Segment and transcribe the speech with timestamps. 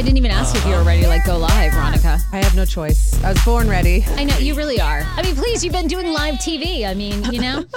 [0.00, 2.18] I didn't even ask if you were ready to like go live, Ronica.
[2.32, 3.22] I have no choice.
[3.22, 4.02] I was born ready.
[4.16, 5.02] I know you really are.
[5.04, 6.86] I mean, please, you've been doing live TV.
[6.88, 7.66] I mean, you know.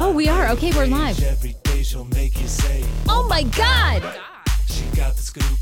[0.00, 0.46] oh, we are.
[0.50, 1.18] Okay, we're live.
[3.08, 4.20] Oh my God.
[4.68, 5.58] She got the scoop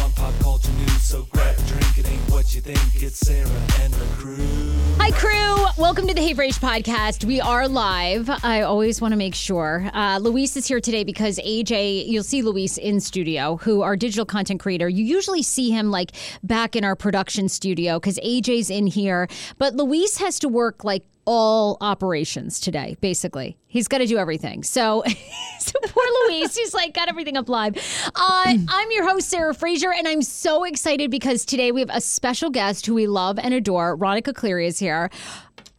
[0.00, 1.02] on pop culture news.
[1.02, 1.98] So grab a drink.
[1.98, 3.02] It ain't what you think.
[3.02, 4.67] It's Sarah and her crew.
[5.00, 5.82] Hi, crew.
[5.82, 7.24] Welcome to the Hey Frase podcast.
[7.24, 8.28] We are live.
[8.42, 9.88] I always want to make sure.
[9.94, 14.26] Uh, Luis is here today because AJ, you'll see Luis in studio, who our digital
[14.26, 14.88] content creator.
[14.88, 19.28] You usually see him like back in our production studio because AJ's in here.
[19.56, 23.58] But Luis has to work like all operations today, basically.
[23.66, 24.62] He's got to do everything.
[24.62, 25.04] So,
[25.60, 27.76] so poor Luis, he's like got everything up live.
[28.14, 32.00] Uh, I'm your host, Sarah Fraser, and I'm so excited because today we have a
[32.00, 33.94] special guest who we love and adore.
[33.94, 35.10] Ronica Cleary is here.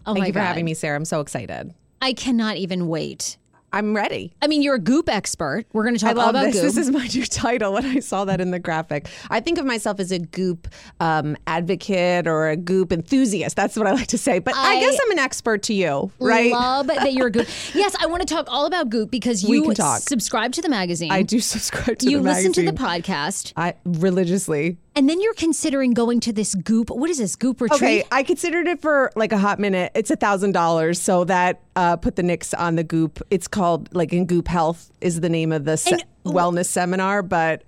[0.06, 0.46] Oh Thank you for God.
[0.46, 0.96] having me, Sarah.
[0.96, 1.74] I'm so excited.
[2.00, 3.39] I cannot even wait.
[3.72, 4.34] I'm ready.
[4.41, 5.66] I mean, you're a goop expert.
[5.73, 6.55] We're going to talk all about this.
[6.55, 6.64] goop.
[6.64, 9.08] This is my new title when I saw that in the graphic.
[9.29, 10.67] I think of myself as a goop
[10.99, 13.55] um, advocate or a goop enthusiast.
[13.55, 14.40] That's what I like to say.
[14.40, 16.52] But I, I guess I'm an expert to you, right?
[16.52, 17.47] Love that you're a goop.
[17.73, 21.11] yes, I want to talk all about goop because you subscribe to the magazine.
[21.11, 22.44] I do subscribe to you the magazine.
[22.44, 23.53] You listen to the podcast.
[23.55, 24.78] I religiously.
[24.99, 26.90] And then you're considering going to this goop.
[26.90, 27.81] What is this goop retreat?
[27.81, 29.93] Okay, I considered it for like a hot minute.
[29.96, 33.22] It's a thousand dollars, so that uh, put the nix on the goop.
[33.29, 37.63] It's called like in Goop Health is the name of the se- wellness seminar, but.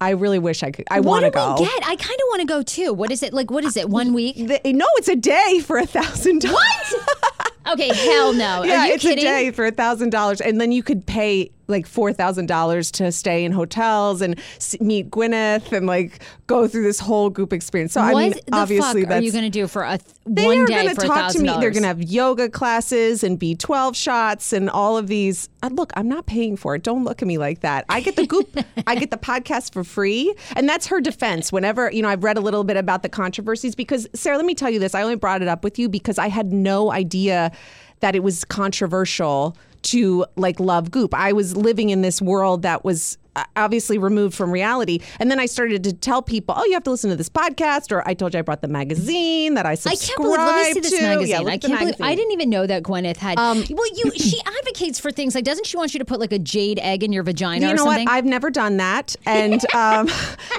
[0.00, 0.86] I really wish I could.
[0.92, 1.44] I want to go.
[1.44, 1.88] What do I get?
[1.88, 2.92] I kind of want to go too.
[2.92, 3.50] What is it like?
[3.50, 3.90] What is it?
[3.90, 4.36] One week?
[4.36, 6.54] The, no, it's a day for a thousand dollars.
[6.54, 7.52] What?
[7.72, 8.62] Okay, hell no.
[8.64, 9.26] yeah, it's kidding?
[9.26, 12.90] a day for a thousand dollars, and then you could pay like four thousand dollars
[12.92, 14.40] to stay in hotels and
[14.80, 17.92] meet Gwyneth and like go through this whole group experience.
[17.92, 19.98] So what I mean, the obviously fuck that's are you going to do for a
[19.98, 21.48] th- they one are going to talk to me.
[21.60, 25.48] They're going to have yoga classes and B12 shots and all of these.
[25.62, 26.82] Uh, look, I'm not paying for it.
[26.82, 27.84] Don't look at me like that.
[27.88, 28.56] I get the goop.
[28.86, 31.52] I get the podcast for free, and that's her defense.
[31.52, 34.54] Whenever you know, I've read a little bit about the controversies because Sarah, let me
[34.54, 34.94] tell you this.
[34.94, 37.52] I only brought it up with you because I had no idea
[38.00, 41.14] that it was controversial to like love goop.
[41.14, 45.00] I was living in this world that was uh, obviously removed from reality.
[45.20, 47.92] And then I started to tell people, "Oh, you have to listen to this podcast."
[47.92, 50.38] Or I told you I brought the magazine that I I subscribe can't believe.
[50.38, 51.02] Let me see this to.
[51.02, 51.28] magazine.
[51.28, 51.70] Yeah, I can't believe.
[51.80, 52.02] magazine.
[52.04, 53.36] Um, I didn't even know that Gwyneth had.
[53.38, 54.12] well, you.
[54.18, 57.02] She advocates for things like doesn't she want you to put like a jade egg
[57.02, 58.06] in your vagina You know what?
[58.08, 60.08] I've never done that, and um,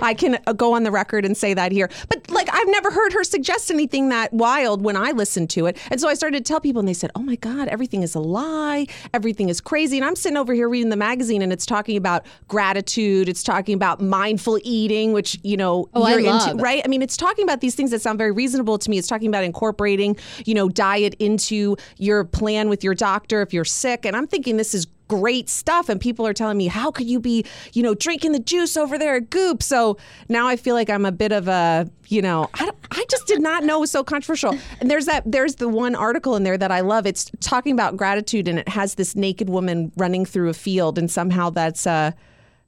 [0.02, 1.90] I can uh, go on the record and say that here.
[2.08, 5.78] But like, I've never heard her suggest anything that wild when I listened to it,
[5.90, 8.16] and so I started to tell people, and they said, "Oh my God, everything is
[8.16, 8.88] a lie.
[9.14, 12.26] Everything is crazy." And I'm sitting over here reading the magazine, and it's talking about
[12.50, 13.30] gratitude.
[13.30, 16.52] It's talking about mindful eating, which you know Oh, I you're love.
[16.52, 16.82] into, right?
[16.84, 18.98] I mean, it's talking about these things that sound very reasonable to me.
[18.98, 23.64] It's talking about incorporating, you know, diet into your plan with your doctor if you're
[23.66, 24.06] sick.
[24.06, 25.90] And I'm thinking this is great stuff.
[25.90, 28.98] And people are telling me, how could you be, you know, drinking the juice over
[28.98, 29.62] there at Goop?
[29.62, 29.98] So
[30.30, 33.42] now I feel like I'm a bit of a, you know, I, I just did
[33.42, 34.58] not know it was so controversial.
[34.80, 37.06] And there's that, there's the one article in there that I love.
[37.06, 41.12] It's talking about gratitude and it has this naked woman running through a field and
[41.12, 42.12] somehow that's, uh,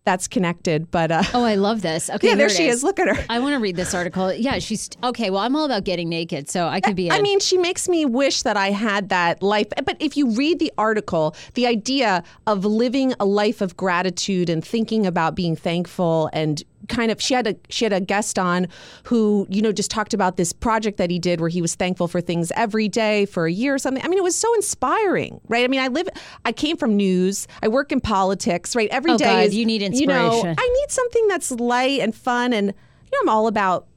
[0.03, 0.89] that's connected.
[0.91, 2.09] But, uh, oh, I love this.
[2.09, 2.83] Okay, yeah, there she is.
[2.83, 3.23] Look at her.
[3.29, 4.33] I want to read this article.
[4.33, 5.29] Yeah, she's okay.
[5.29, 7.09] Well, I'm all about getting naked, so I could be.
[7.09, 9.67] a- I mean, she makes me wish that I had that life.
[9.85, 14.65] But if you read the article, the idea of living a life of gratitude and
[14.65, 18.67] thinking about being thankful and kind of she had a she had a guest on
[19.05, 22.07] who you know just talked about this project that he did where he was thankful
[22.07, 24.03] for things every day for a year or something.
[24.03, 25.63] I mean, it was so inspiring, right?
[25.63, 26.07] I mean, I live
[26.45, 27.47] I came from news.
[27.63, 28.89] I work in politics, right?
[28.91, 30.37] Every Oh, day God, is you need inspiration.
[30.37, 30.55] You know.
[30.57, 33.87] I need something that's light and fun and you know, I'm all about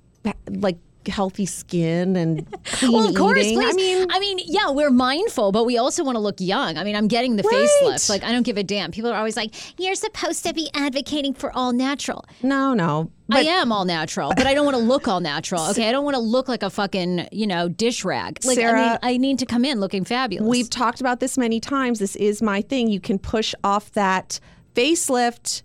[0.49, 3.61] like healthy skin and clean well, of course, eating.
[3.61, 4.07] please.
[4.11, 6.77] I mean, yeah, we're mindful, but we also want to look young.
[6.79, 7.69] I mean, I'm getting the Right.
[7.83, 8.09] facelift.
[8.11, 8.91] Like, I don't give a damn.
[8.91, 13.11] People are always like, "You're supposed to be advocating for all natural." no, no.
[13.31, 15.63] I am all natural, but I don't want to look all natural.
[15.71, 18.39] Okay, I don't want to look like a fucking you know dish rag.
[18.45, 20.47] Like, I mean, Sarah, I need to come in looking fabulous.
[20.49, 21.99] We've talked about this many times.
[21.99, 22.89] This is my thing.
[22.89, 24.41] You can push off that
[24.75, 25.63] facelift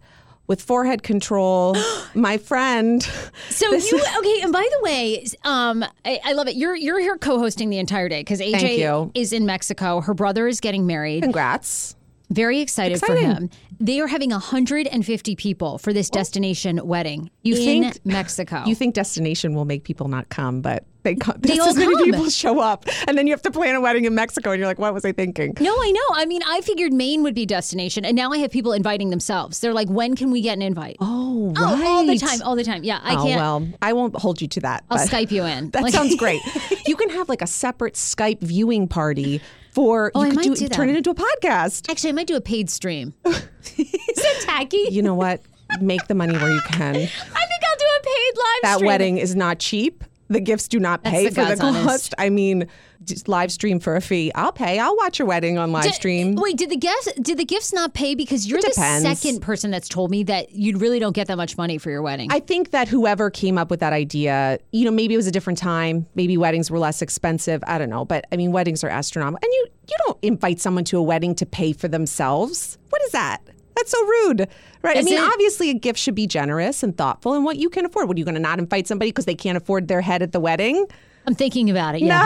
[0.49, 1.77] with forehead control.
[2.13, 3.01] my friend.
[3.49, 4.41] So you okay?
[4.41, 6.55] And by the way, um, I, I love it.
[6.55, 10.01] You're you're here co-hosting the entire day because AJ is in Mexico.
[10.01, 11.23] Her brother is getting married.
[11.23, 11.95] Congrats.
[12.31, 13.23] Very excited Exciting.
[13.23, 13.49] for him.
[13.79, 18.63] They are having 150 people for this destination wedding You in think- Mexico.
[18.67, 21.15] You think destination will make people not come, but they
[21.59, 22.03] all as many come.
[22.05, 24.67] people show up, and then you have to plan a wedding in Mexico, and you're
[24.67, 26.15] like, "What was I thinking?" no, I know.
[26.15, 29.59] I mean, I figured Maine would be destination, and now I have people inviting themselves.
[29.59, 31.83] They're like, "When can we get an invite?" Oh, Oh, right.
[31.87, 32.83] all the time, all the time.
[32.83, 33.39] Yeah, I Oh, can't.
[33.39, 34.83] well, I won't hold you to that.
[34.89, 35.69] I'll Skype you in.
[35.71, 36.41] That Like- sounds great.
[36.85, 39.41] you can have like a separate Skype viewing party
[39.71, 40.11] for.
[40.13, 40.73] Oh, you I could might do, do that.
[40.75, 41.89] turn it into a podcast.
[41.89, 43.13] Actually, I might do a paid stream.
[43.25, 43.41] is
[43.77, 44.85] that tacky?
[44.91, 45.41] You know what?
[45.81, 46.95] Make the money where you can.
[46.95, 48.87] I think I'll do a paid live That stream.
[48.87, 50.03] wedding is not cheap.
[50.29, 51.85] The gifts do not That's pay the for the God's honest.
[51.85, 52.13] cost.
[52.19, 52.67] I mean,
[53.03, 54.31] just live stream for a fee.
[54.35, 54.77] I'll pay.
[54.77, 56.35] I'll watch your wedding on live Did- stream.
[56.35, 59.89] Wait, did the gifts did the gifts not pay because you're the second person that's
[59.89, 62.27] told me that you really don't get that much money for your wedding.
[62.31, 65.31] I think that whoever came up with that idea, you know, maybe it was a
[65.31, 66.05] different time.
[66.13, 67.63] Maybe weddings were less expensive.
[67.65, 70.83] I don't know, but I mean, weddings are astronomical, and you you don't invite someone
[70.85, 72.77] to a wedding to pay for themselves.
[72.89, 73.39] What is that?
[73.75, 74.47] That's so rude,
[74.81, 74.97] right?
[74.97, 75.21] Is I mean, it?
[75.21, 78.07] obviously, a gift should be generous and thoughtful, and what you can afford.
[78.07, 80.31] What are you going to not invite somebody because they can't afford their head at
[80.31, 80.85] the wedding?
[81.29, 82.01] I'm thinking about it.
[82.01, 82.17] Yeah.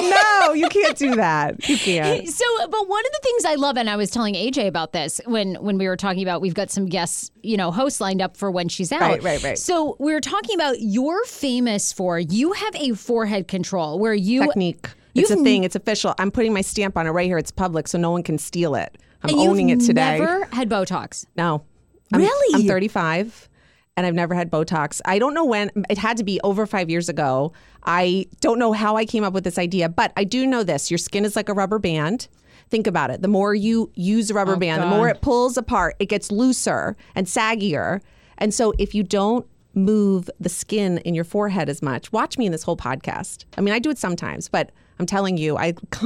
[0.00, 1.68] No, no, you can't do that.
[1.68, 2.28] You can't.
[2.36, 5.20] So, but one of the things I love, and I was telling AJ about this
[5.24, 8.36] when when we were talking about we've got some guests, you know, hosts lined up
[8.36, 9.00] for when she's out.
[9.00, 9.58] Right, right, right.
[9.58, 14.46] So we were talking about you're famous for you have a forehead control where you
[14.46, 14.86] Technique.
[15.14, 15.64] It's a thing.
[15.64, 16.14] It's official.
[16.18, 17.38] I'm putting my stamp on it right here.
[17.38, 18.96] It's public, so no one can steal it.
[19.30, 20.18] I'm and owning it today.
[20.18, 21.26] Never had Botox.
[21.36, 21.64] No.
[22.12, 22.62] I'm, Really?
[22.62, 23.48] I'm 35
[23.96, 25.00] and I've never had Botox.
[25.04, 25.70] I don't know when.
[25.90, 27.52] It had to be over five years ago.
[27.84, 30.90] I don't know how I came up with this idea, but I do know this.
[30.90, 32.28] Your skin is like a rubber band.
[32.68, 33.22] Think about it.
[33.22, 36.32] The more you use a rubber Oh, band, the more it pulls apart, it gets
[36.32, 38.00] looser and saggier.
[38.38, 42.46] And so if you don't move the skin in your forehead as much, watch me
[42.46, 43.44] in this whole podcast.
[43.56, 45.74] I mean, I do it sometimes, but I'm telling you, I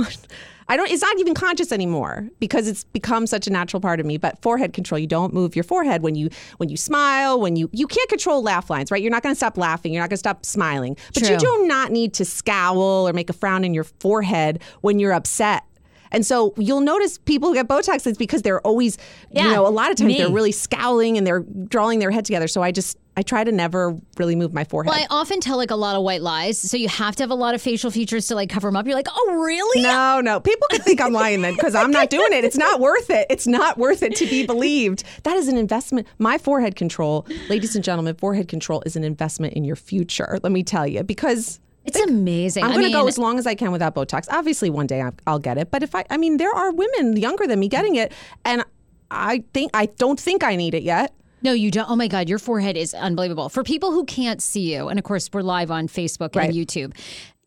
[0.68, 4.06] I don't it's not even conscious anymore because it's become such a natural part of
[4.06, 4.18] me.
[4.18, 7.70] But forehead control, you don't move your forehead when you when you smile, when you
[7.72, 9.02] you can't control laugh lines, right?
[9.02, 10.96] You're not gonna stop laughing, you're not gonna stop smiling.
[11.14, 14.98] But you do not need to scowl or make a frown in your forehead when
[14.98, 15.64] you're upset.
[16.12, 18.98] And so you'll notice people who get Botox, it's because they're always,
[19.30, 20.18] Yeah, you know, a lot of times me.
[20.18, 22.48] they're really scowling and they're drawing their head together.
[22.48, 24.90] So I just, I try to never really move my forehead.
[24.90, 27.30] Well, I often tell like a lot of white lies, so you have to have
[27.30, 28.86] a lot of facial features to like cover them up.
[28.86, 29.82] You're like, oh, really?
[29.82, 30.40] No, no.
[30.40, 32.44] People could think I'm lying then because I'm not doing it.
[32.44, 33.26] It's not worth it.
[33.30, 35.04] It's not worth it to be believed.
[35.24, 36.06] That is an investment.
[36.18, 40.38] My forehead control, ladies and gentlemen, forehead control is an investment in your future.
[40.42, 42.62] Let me tell you, because It's amazing.
[42.64, 44.26] I'm going to go as long as I can without Botox.
[44.30, 45.70] Obviously, one day I- I'll get it.
[45.70, 48.12] But if I, I mean, there are women younger than me getting it,
[48.44, 48.64] and
[49.10, 51.14] I think I don't think I need it yet.
[51.42, 51.88] No, you don't.
[51.90, 53.48] Oh my God, your forehead is unbelievable.
[53.48, 56.50] For people who can't see you, and of course we're live on Facebook Right.
[56.50, 56.94] and YouTube,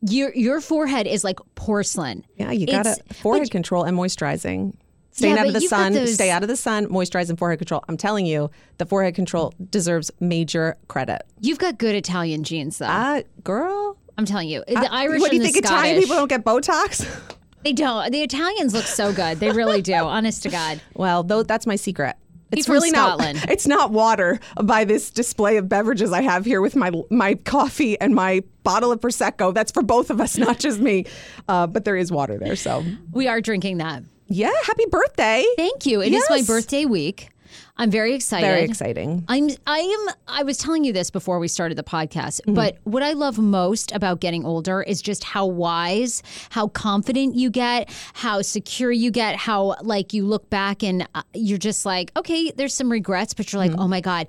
[0.00, 2.24] your your forehead is like porcelain.
[2.36, 4.74] Yeah, you got to forehead control and moisturizing.
[5.12, 7.60] Staying Yeah, out of the sun, those- stay out of the sun, moisturize and forehead
[7.60, 7.84] control.
[7.88, 11.22] I'm telling you, the forehead control deserves major credit.
[11.40, 12.86] You've got good Italian genes, though.
[12.86, 15.80] Uh, girl, I'm telling you, the Irish what do you and the think Scottish.
[15.86, 17.06] Italian people don't get Botox?
[17.64, 18.12] They don't.
[18.12, 19.40] The Italians look so good.
[19.40, 19.94] They really do.
[19.94, 20.82] honest to God.
[20.92, 22.14] well, though that's my secret.
[22.52, 23.38] It's from really Scotland.
[23.40, 23.48] not.
[23.50, 27.98] It's not water by this display of beverages I have here with my my coffee
[27.98, 29.54] and my bottle of prosecco.
[29.54, 31.06] That's for both of us, not just me.
[31.48, 34.02] Uh, but there is water there, so We are drinking that.
[34.26, 34.52] yeah.
[34.64, 35.46] Happy birthday!
[35.56, 36.02] Thank you.
[36.02, 37.30] It is my birthday week.
[37.76, 38.46] I'm very excited.
[38.46, 39.24] Very exciting.
[39.26, 42.54] I'm I am I was telling you this before we started the podcast, Mm-hmm.
[42.54, 47.50] but what I love most about getting older is just how wise, how confident you
[47.50, 52.12] get, how secure you get, how like you look back and uh, you're just like,
[52.16, 53.80] okay, there's some regrets, but you're like, Mm-hmm.
[53.80, 54.28] oh my god.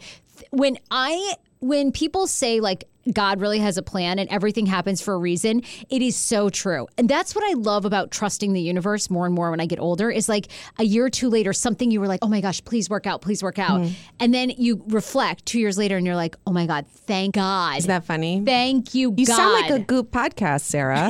[0.50, 5.14] When I when people say like God really has a plan and everything happens for
[5.14, 6.88] a reason, it is so true.
[6.98, 9.80] And that's what I love about trusting the universe more and more when I get
[9.80, 10.48] older is like
[10.80, 13.22] a year or two later, something you were like, oh my gosh, please work out,
[13.22, 13.82] please work out.
[13.82, 13.94] Mm-hmm.
[14.20, 17.78] And then you reflect two years later and you're like, oh my God, thank God.
[17.78, 18.42] Isn't that funny?
[18.44, 19.36] thank you, You God.
[19.36, 21.10] sound like a Goop podcast, Sarah.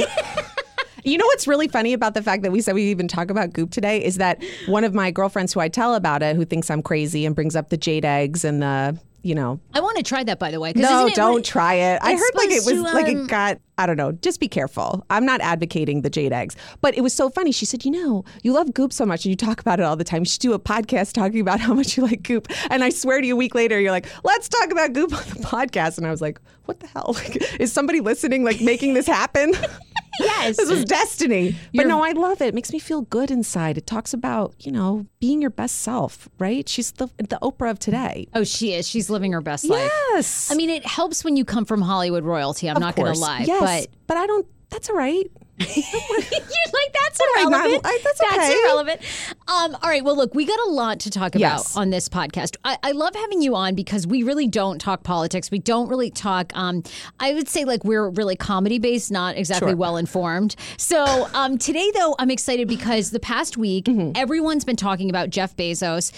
[1.04, 3.54] you know what's really funny about the fact that we said we even talk about
[3.54, 6.70] Goop today is that one of my girlfriends who I tell about it, who thinks
[6.70, 10.04] I'm crazy and brings up the jade eggs and the, you know, I want to
[10.04, 10.72] try that by the way.
[10.76, 12.00] no, don't try it.
[12.04, 13.60] I heard like it was to, like um, it got.
[13.78, 14.12] I don't know.
[14.12, 15.04] Just be careful.
[15.10, 17.52] I'm not advocating the jade eggs, but it was so funny.
[17.52, 19.96] She said, "You know, you love Goop so much, and you talk about it all
[19.96, 20.22] the time.
[20.22, 23.20] You should do a podcast talking about how much you like Goop." And I swear
[23.20, 26.06] to you, a week later, you're like, "Let's talk about Goop on the podcast." And
[26.06, 27.14] I was like, "What the hell?
[27.16, 28.44] Like, is somebody listening?
[28.44, 29.54] Like making this happen?"
[30.20, 30.58] Yes.
[30.58, 31.52] this was destiny.
[31.52, 32.48] But You're- no, I love it.
[32.48, 33.78] It makes me feel good inside.
[33.78, 36.68] It talks about, you know, being your best self, right?
[36.70, 38.28] She's the the Oprah of today.
[38.34, 38.88] Oh, she is.
[38.88, 39.92] She's living her best life.
[40.14, 40.52] Yes.
[40.52, 42.70] I mean, it helps when you come from Hollywood royalty.
[42.70, 43.44] I'm Of not going to lie.
[43.48, 44.48] Yes, But but I don't.
[44.70, 45.30] That's all right.
[45.58, 47.86] You're like that's What am I not- irrelevant.
[47.86, 48.62] I- that's okay.
[48.64, 49.02] irrelevant.
[49.48, 50.04] Um, all right.
[50.04, 51.78] Well, look, we got a lot to talk about Yes.
[51.78, 52.58] on this podcast.
[52.66, 55.52] I, I love having you on because we really don't talk politics.
[55.52, 56.52] We don't really talk.
[56.56, 56.84] Um,
[57.20, 59.78] I would say like we're really comedy based, not exactly Sure.
[59.78, 60.56] well informed.
[60.78, 64.12] So um, today, though, I'm excited because the past week Mm-hmm.
[64.16, 66.12] everyone's been talking about Jeff Bezos.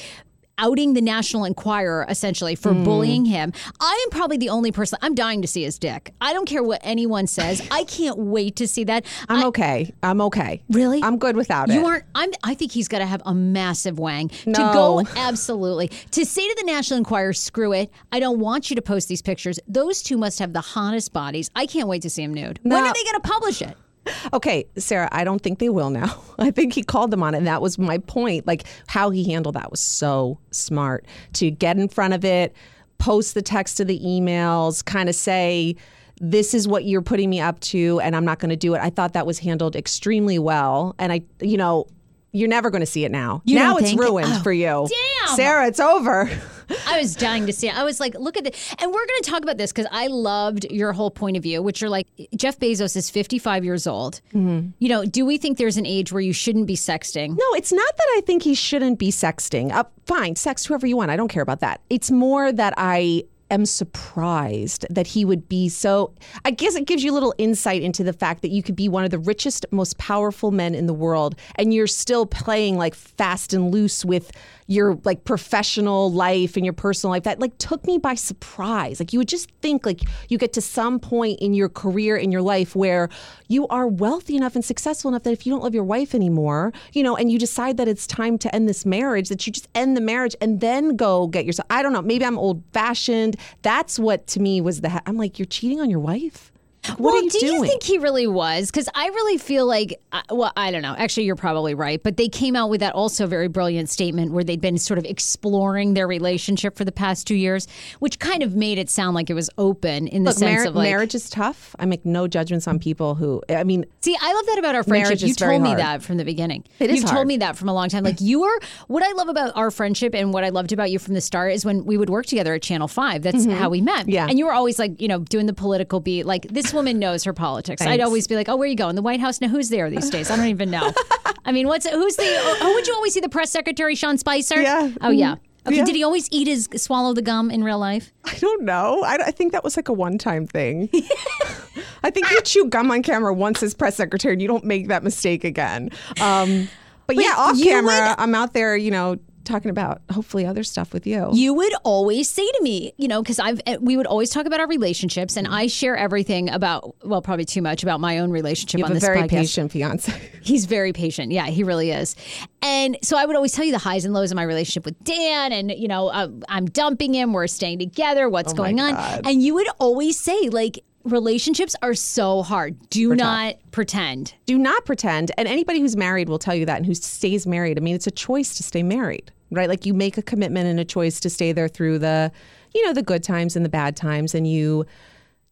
[0.59, 2.83] Outing the National Enquirer essentially for Mm.
[2.83, 3.53] bullying him.
[3.79, 4.97] I am probably the only person.
[5.01, 6.13] I'm dying to see his dick.
[6.19, 7.61] I don't care what anyone says.
[7.69, 9.05] I can't wait to see that.
[9.29, 9.93] I'm okay.
[10.01, 10.61] I'm okay.
[10.69, 11.03] Really?
[11.03, 11.73] I'm good without it.
[11.75, 12.05] You aren't.
[12.15, 12.31] I'm.
[12.43, 15.03] I think he's got to have a massive wang to go.
[15.15, 15.89] Absolutely.
[16.11, 17.91] To say to the National Enquirer, "Screw it!
[18.11, 21.51] I don't want you to post these pictures." Those two must have the hottest bodies.
[21.55, 22.59] I can't wait to see him nude.
[22.63, 23.77] When are they going to publish it?
[24.33, 26.21] Okay, Sarah, I don't think they will now.
[26.39, 27.37] I think he called them on it.
[27.39, 28.45] And that was my point.
[28.45, 32.53] Like how he handled that was so smart to get in front of it,
[32.97, 35.75] post the text to the emails, kind of say,
[36.19, 38.79] this is what you're putting me up to, and I'm not going to do it.
[38.81, 40.95] I thought that was handled extremely well.
[40.97, 41.85] And I, you know,
[42.31, 43.41] you're never going to see it now.
[43.45, 44.87] You now it's ruined Oh, for you.
[45.25, 45.35] damn.
[45.35, 46.29] Sarah, it's over.
[46.87, 47.77] I was dying to see it.
[47.77, 48.75] I was like, look at this.
[48.79, 51.61] And we're going to talk about this because I loved your whole point of view,
[51.61, 54.21] which you're like, Jeff Bezos is 55 years old.
[54.33, 54.69] Mm-hmm.
[54.79, 57.29] You know, do we think there's an age where you shouldn't be sexting?
[57.29, 59.71] No, it's not that I think he shouldn't be sexting.
[59.71, 61.11] Uh, fine, sex whoever you want.
[61.11, 61.81] I don't care about that.
[61.89, 66.13] It's more that I am surprised that he would be so.
[66.45, 68.89] I guess it gives you a little insight into the fact that you could be
[68.89, 72.95] one of the richest, most powerful men in the world, and you're still playing like
[72.95, 74.31] fast and loose with
[74.67, 77.23] your like professional life and your personal life.
[77.23, 78.99] That like took me by surprise.
[78.99, 82.31] Like you would just think like you get to some point in your career in
[82.31, 83.09] your life where
[83.47, 86.73] you are wealthy enough and successful enough that if you don't love your wife anymore,
[86.93, 89.67] you know, and you decide that it's time to end this marriage, that you just
[89.73, 91.67] end the marriage and then go get yourself.
[91.69, 92.01] I don't know.
[92.01, 93.37] Maybe I'm old fashioned.
[93.61, 95.01] That's what to me was the.
[95.05, 96.51] I'm like, you're cheating on your wife.
[96.91, 97.53] What well, are you do doing?
[97.55, 98.71] you think he really was?
[98.71, 100.95] Because I really feel like, uh, well, I don't know.
[100.97, 102.01] Actually, you're probably right.
[102.01, 105.05] But they came out with that also very brilliant statement where they'd been sort of
[105.05, 107.67] exploring their relationship for the past two years,
[107.99, 110.67] which kind of made it sound like it was open in the Look, sense mar-
[110.67, 110.89] of like.
[110.89, 111.75] marriage is tough.
[111.79, 113.41] I make no judgments on people who.
[113.49, 115.21] I mean, See, I love that about our friendship.
[115.21, 115.79] You told me hard.
[115.79, 116.63] that from the beginning.
[116.79, 118.03] It is You've told me that from a long time.
[118.03, 120.99] Like you are what I love about our friendship and what I loved about you
[120.99, 123.21] from the start is when we would work together at Channel 5.
[123.21, 124.01] That's how we met.
[124.01, 124.09] Mm-hmm.
[124.09, 124.27] Yeah.
[124.29, 126.25] And you were always like, you know, doing the political beat.
[126.25, 127.81] Like this woman knows her politics.
[127.81, 128.05] I'd Thanks.
[128.05, 128.95] always be like, "Oh, where you going?
[128.95, 129.41] The White House?
[129.41, 130.31] Now who's there these days?
[130.31, 130.91] I don't even know."
[131.45, 134.61] I mean, what's who's the who would you always see the press secretary Sean Spicer?
[134.61, 134.91] Yeah.
[135.01, 135.35] Oh yeah.
[135.65, 135.83] Okay, Yeah.
[135.85, 138.13] did he always eat his swallow the gum in real life?
[138.23, 139.03] I don't know.
[139.03, 140.89] I, I think that was like a one time thing.
[142.03, 144.87] I think you chew gum on camera once as press secretary and you don't make
[144.87, 145.89] that mistake again.
[146.21, 146.69] Um,
[147.05, 151.07] but, yeah, off camera, I'm out there, you know, talking about hopefully other stuff with
[151.07, 151.29] you.
[151.33, 154.59] you would always say to me, you know, because I've we would always talk about
[154.59, 158.77] our relationships, and I share everything about well, probably too much about my own relationship
[158.77, 159.29] You on have a this very podcast.
[159.29, 160.13] patient fiance.
[160.41, 161.31] He's very patient.
[161.31, 162.15] Yeah, he really is.
[162.61, 165.01] And so I would always tell you the highs and lows of my relationship with
[165.03, 167.33] Dan, and you know, uh, I'm dumping him.
[167.33, 168.29] We're staying together.
[168.29, 168.95] What's going on?
[169.25, 170.83] And you would always say like.
[171.03, 172.89] Relationships are so hard.
[172.89, 174.33] Do not pretend.
[174.45, 175.31] Do not pretend.
[175.37, 177.77] And anybody who's married will tell you that and who stays married.
[177.77, 179.69] I mean, it's a choice to stay married, right?
[179.69, 182.31] Like you make a commitment and a choice to stay there through the,
[182.73, 184.35] you know, the good times and the bad times.
[184.35, 184.85] And you,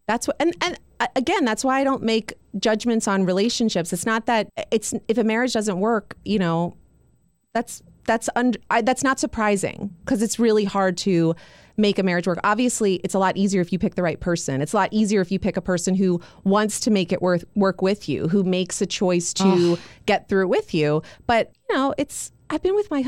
[0.07, 3.91] that's what, and, and uh, again, that's why I don't make judgments on relationships.
[3.93, 6.75] It's not that it's, if a marriage doesn't work, you know,
[7.53, 11.35] that's that's un- I, that's not surprising because it's really hard to
[11.77, 12.39] make a marriage work.
[12.43, 14.61] Obviously, it's a lot easier if you pick the right person.
[14.61, 17.43] It's a lot easier if you pick a person who wants to make it worth
[17.55, 21.01] work with you, who makes a choice to get through it with you.
[21.27, 23.07] But you know, it's I've been with my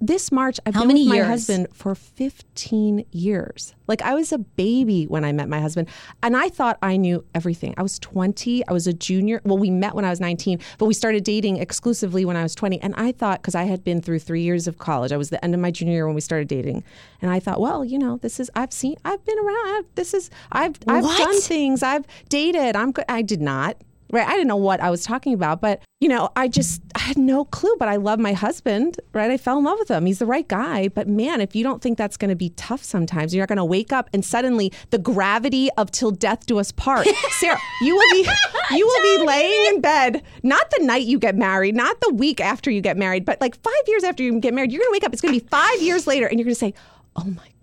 [0.00, 0.60] this March.
[0.66, 1.26] I've How been many with my years?
[1.28, 3.74] husband for 15 years.
[3.86, 5.88] Like I was a baby when I met my husband,
[6.22, 7.74] and I thought I knew everything.
[7.76, 8.66] I was 20.
[8.66, 9.40] I was a junior.
[9.44, 12.54] Well, we met when I was 19, but we started dating exclusively when I was
[12.54, 12.80] 20.
[12.82, 15.42] And I thought because I had been through three years of college, I was the
[15.44, 16.84] end of my junior year when we started dating,
[17.22, 19.68] and I thought, well, you know, this is I've seen, I've been around.
[19.78, 21.18] I've, this is I've I've What?
[21.18, 21.82] done things.
[21.82, 22.76] I've dated.
[22.76, 23.04] I'm good.
[23.08, 23.76] I did not.
[24.10, 24.26] Right.
[24.26, 27.16] I didn't know what I was talking about, but you know, I just I had
[27.16, 29.30] no clue, but I love my husband, right?
[29.30, 30.06] I fell in love with him.
[30.06, 30.88] He's the right guy.
[30.88, 33.56] But man, if you don't think that's going to be tough sometimes, you're not going
[33.56, 37.08] to wake up and suddenly the gravity of till death do us part.
[37.40, 38.28] Sarah, you will be
[38.72, 42.40] you will be laying in bed, not the night you get married, not the week
[42.40, 44.96] after you get married, but like 5 years after you get married, you're going to
[44.96, 45.12] wake up.
[45.12, 46.74] It's going to be 5 years later and you're going to say,
[47.16, 47.55] "Oh my gosh."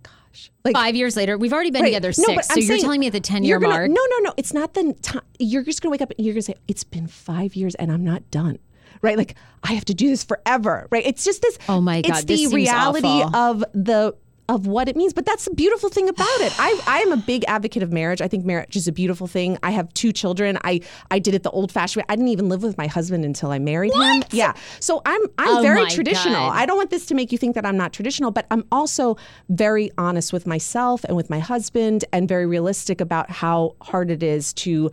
[0.66, 1.90] Like Five years later, we've already been Right.
[1.90, 2.36] together No, six.
[2.36, 3.90] but so I'm you're saying telling me at the 10 year gonna- mark.
[3.90, 4.34] No, no, no.
[4.38, 5.22] It's not the time.
[5.38, 7.76] You're just going to wake up and you're going to say, it's been five years
[7.76, 8.60] and I'm not done.
[9.02, 9.18] Right?
[9.18, 10.88] Like, I have to do this forever.
[10.90, 11.06] Right?
[11.06, 11.58] It's just this.
[11.68, 13.36] Oh my God, It's the reality awful.
[13.36, 14.16] of the.
[14.50, 16.54] Of what it means, but that's the beautiful thing about it.
[16.60, 18.22] I I am a big advocate of marriage.
[18.22, 19.58] I think marriage is a beautiful thing.
[19.64, 20.58] I have two children.
[20.66, 22.06] I I did it the old fashioned way.
[22.10, 24.24] I didn't even live with my husband until I married him.
[24.32, 24.54] Yeah.
[24.82, 26.34] So I'm I'm Oh very traditional.
[26.34, 26.58] God.
[26.58, 29.16] I don't want this to make you think that I'm not traditional, but I'm also
[29.48, 34.24] very honest with myself and with my husband and very realistic about how hard it
[34.24, 34.92] is to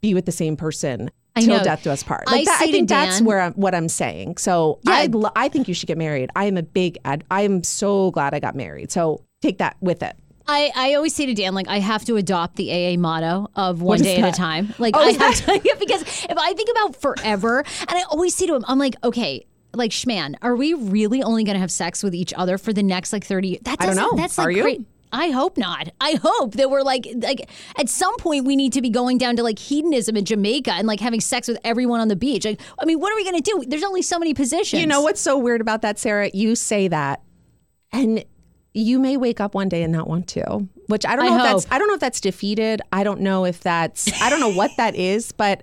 [0.00, 2.24] be with the same person till death do us part.
[2.26, 4.36] I Like that, I say to think that's where I'm, what I'm saying.
[4.38, 4.92] So Yeah.
[4.92, 6.30] I lo- I think you should get married.
[6.36, 8.90] I am a big ad- I am so glad I got married.
[8.92, 10.16] So take that with it.
[10.50, 13.82] I, I always say to Dan, like, I have to adopt the AA motto of
[13.82, 14.72] one day at a time.
[14.78, 18.46] Like, Oh, I have to, because if I think about forever, and I always say
[18.46, 22.02] to him, I'm like, okay, like, Schman, are we really only going to have sex
[22.02, 23.60] with each other for the next like 30 years?
[23.64, 24.12] That I don't know.
[24.16, 24.62] That's Are like you?
[24.62, 24.86] great.
[25.12, 25.88] I hope not.
[26.00, 29.36] I hope that we're like like at some point we need to be going down
[29.36, 32.44] to like hedonism in Jamaica and like having sex with everyone on the beach.
[32.44, 33.64] Like, I mean, what are we going to do?
[33.66, 34.80] There's only so many positions.
[34.80, 36.30] You know what's so weird about that, Sarah?
[36.32, 37.22] You say that,
[37.92, 38.24] and
[38.74, 40.68] you may wake up one day and not want to.
[40.86, 41.66] Which I don't I know if that's.
[41.70, 42.80] I don't know if that's defeated.
[42.92, 45.32] I don't know if that's I don't know what that is.
[45.32, 45.62] But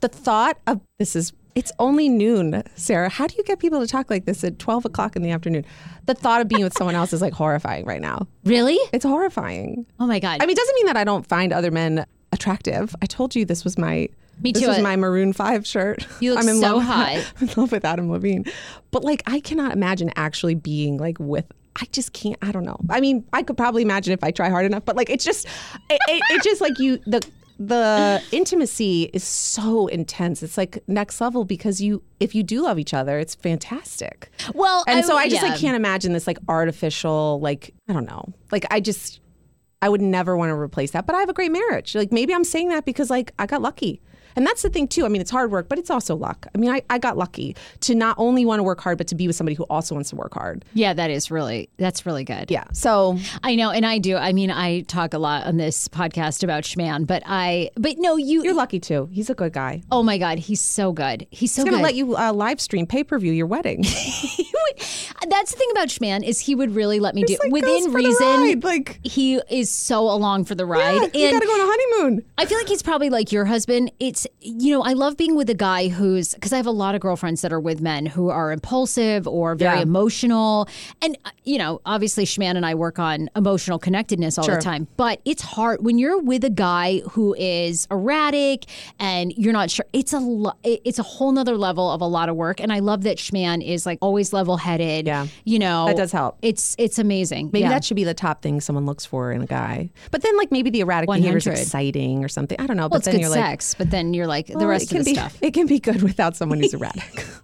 [0.00, 3.08] the thought of this is it's only noon, Sarah.
[3.08, 5.64] How do you get people to talk like this at twelve o'clock in the afternoon?
[6.06, 8.26] The thought of being with someone else is like horrifying right now.
[8.44, 8.78] Really?
[8.92, 9.86] It's horrifying.
[10.00, 10.42] Oh my god.
[10.42, 12.94] I mean, it doesn't mean that I don't find other men attractive.
[13.00, 14.08] I told you this was my
[14.42, 14.60] Me too.
[14.60, 16.06] this was my Maroon Five shirt.
[16.20, 17.32] You look I'm in so love hot.
[17.40, 18.44] in love with Adam Levine,
[18.90, 21.46] but like I cannot imagine actually being like with.
[21.80, 22.36] I just can't.
[22.40, 22.78] I don't know.
[22.88, 25.46] I mean, I could probably imagine if I try hard enough, but like it's just,
[25.90, 27.20] it, it, it just like you the
[27.58, 30.42] the intimacy is so intense.
[30.42, 34.30] It's like next level because you if you do love each other, it's fantastic.
[34.54, 35.50] well, And so I just yeah.
[35.50, 38.32] like can't imagine this like artificial like I don't know.
[38.50, 39.20] Like I just
[39.82, 41.06] I would never want to replace that.
[41.06, 41.94] But I have a great marriage.
[41.94, 44.00] Like maybe I'm saying that because like I got lucky.
[44.36, 45.04] And that's the thing too.
[45.04, 46.46] I mean, it's hard work, but it's also luck.
[46.54, 49.14] I mean, I, I got lucky to not only want to work hard, but to
[49.14, 50.64] be with somebody who also wants to work hard.
[50.74, 52.50] Yeah, that is really that's really good.
[52.50, 52.64] Yeah.
[52.72, 54.16] So I know, and I do.
[54.16, 58.16] I mean, I talk a lot on this podcast about Schman, but I, but no,
[58.16, 58.42] you.
[58.44, 59.08] you're lucky too.
[59.12, 59.82] He's a good guy.
[59.90, 61.26] oh my God, he's so good.
[61.30, 61.70] He's so good.
[61.70, 61.82] He's gonna good.
[61.82, 63.84] let you uh, live stream pay per view your wedding.
[64.68, 67.52] Would- that's the thing about Schman is he would really let me do like, goes
[67.52, 68.26] within for the reason.
[68.26, 71.60] ride, like- he is so along for the ride, yeah, you and gotta go on
[71.60, 71.64] a
[72.02, 72.24] honeymoon.
[72.38, 73.90] I feel like he's probably like your husband.
[74.00, 76.94] It's you know, I love being with a guy who's because I have a lot
[76.94, 79.82] of girlfriends that are with men who are impulsive or very Yeah.
[79.82, 80.68] emotional,
[81.02, 84.56] and uh, you know, obviously Schman and I work on emotional connectedness all Sure.
[84.56, 84.88] the time.
[84.96, 88.64] But it's hard when you're with a guy who is erratic
[88.98, 89.86] and you're not sure.
[89.92, 92.72] It's a lo- it- it's a whole nother level of a lot of work, and
[92.72, 95.06] I love that Schman is like always level headed.
[95.06, 95.26] Yeah.
[95.44, 96.38] you know, That does help.
[96.42, 97.50] It's it's amazing.
[97.52, 97.70] Maybe Yeah.
[97.70, 99.90] that should be the top thing someone looks for in a guy.
[100.10, 102.58] But then, like maybe the erratic behavior is exciting or something.
[102.60, 102.82] I don't know.
[102.84, 104.84] well, but it's then good you're like, sex, but then you're like the well, rest
[104.84, 105.38] it can of the be, stuff.
[105.42, 107.24] It can be good without someone who's erratic.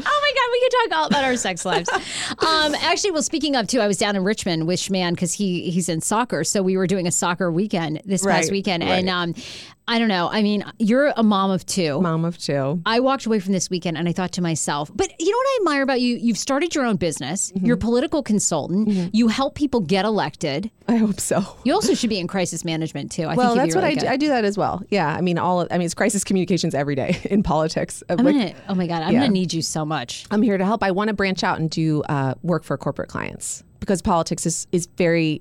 [0.00, 1.88] Oh my God, we could talk all about our sex lives.
[1.90, 5.70] Um, actually, well, speaking of too, I was down in Richmond with Schman because he
[5.70, 8.98] he's in soccer, so we were doing a soccer weekend this past weekend, right.
[8.98, 9.34] and um,
[9.88, 10.28] I don't know.
[10.30, 12.00] I mean, you're a mom of two.
[12.00, 12.80] Mom of two.
[12.86, 15.46] I walked away from this weekend and I thought to myself, but you know what
[15.46, 16.16] I admire about you?
[16.16, 17.50] You've started your own business.
[17.52, 17.66] Mm-hmm.
[17.66, 19.14] You're a political consultant.
[19.14, 20.70] You help people get elected.
[20.88, 21.42] I hope so.
[21.64, 23.24] You also should be in crisis management too.
[23.24, 24.06] I Well, think that's be what really I do.
[24.08, 24.82] I do that as well.
[24.90, 25.62] Yeah, I mean, all.
[25.62, 28.02] Of, I mean, it's crisis communications every day in politics.
[28.08, 29.20] I'm Like, gonna, oh my God, I'm Yeah.
[29.20, 30.26] gonna need you so much.
[30.30, 30.82] I'm here to help.
[30.82, 34.66] I want to branch out and do uh, work for corporate clients because politics is
[34.72, 35.40] is very.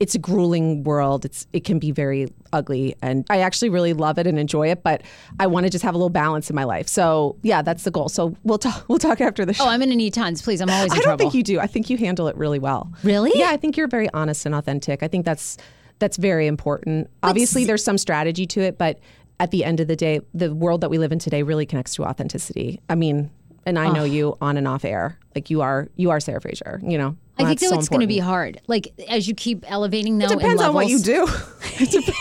[0.00, 1.24] It's a grueling world.
[1.24, 4.82] It's it can be very ugly, and I actually really love it and enjoy it.
[4.82, 5.02] But
[5.38, 6.88] I want to just have a little balance in my life.
[6.88, 8.08] So yeah, that's the goal.
[8.08, 8.84] So we'll talk.
[8.92, 9.64] We'll talk after the oh, show.
[9.64, 10.42] Oh, I'm gonna need tons.
[10.42, 11.18] Please, I'm always in I don't trouble.
[11.18, 11.60] think you do.
[11.60, 12.92] I think you handle it really well.
[13.02, 13.32] Really?
[13.34, 15.02] Yeah, I think you're very honest and authentic.
[15.02, 15.56] I think that's
[15.98, 17.08] that's very important.
[17.22, 18.98] Obviously, there's some strategy to it, but
[19.40, 21.94] at the end of the day, the world that we live in today really connects
[21.94, 22.80] to authenticity.
[22.88, 23.30] I mean,
[23.64, 25.18] and I know you on and off air.
[25.34, 26.80] Like you are, you are Sarah Fraser.
[26.82, 28.60] You know, I think though so it's going to be hard.
[28.66, 30.26] Like as you keep elevating now.
[30.26, 31.26] It depends on what you do.
[31.78, 32.14] Dep-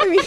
[0.00, 0.20] I mean,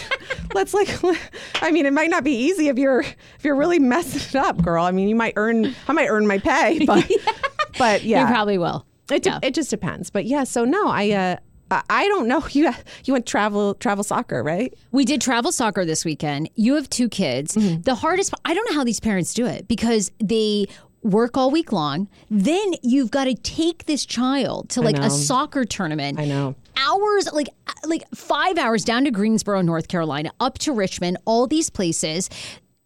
[0.54, 0.88] let's like.
[1.62, 4.60] I mean, it might not be easy if you're if you're really messing it up,
[4.62, 4.84] girl.
[4.84, 5.74] I mean, you might earn.
[5.88, 7.10] I might earn my pay, but
[7.78, 8.86] but yeah, You probably will.
[9.10, 9.38] It, de- Yeah.
[9.42, 10.10] it just depends.
[10.10, 11.36] But yeah, so no, I uh,
[11.70, 12.44] I- I don't know.
[12.50, 12.72] You
[13.04, 14.72] you went travel travel soccer, right?
[14.92, 16.50] We did travel soccer this weekend.
[16.56, 17.54] You have two kids.
[17.56, 17.82] Mm-hmm.
[17.82, 20.66] The hardest, I don't know how these parents do it because they
[21.02, 22.08] work all week long.
[22.30, 26.18] Then you've got to take this child to like a soccer tournament.
[26.18, 26.54] I know.
[26.76, 27.48] Hours, like
[27.84, 32.28] like five hours down to Greensboro, North Carolina, up to Richmond, all these places.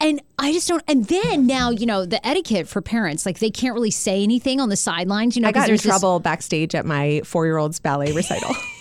[0.00, 0.83] And I just don't.
[0.88, 4.61] And then now, you know, the etiquette for parents, like they can't really say anything
[4.61, 5.37] on the sidelines.
[5.37, 7.79] You know, I 'cause got in there's this- trouble backstage at my four year old's
[7.81, 8.55] ballet recital.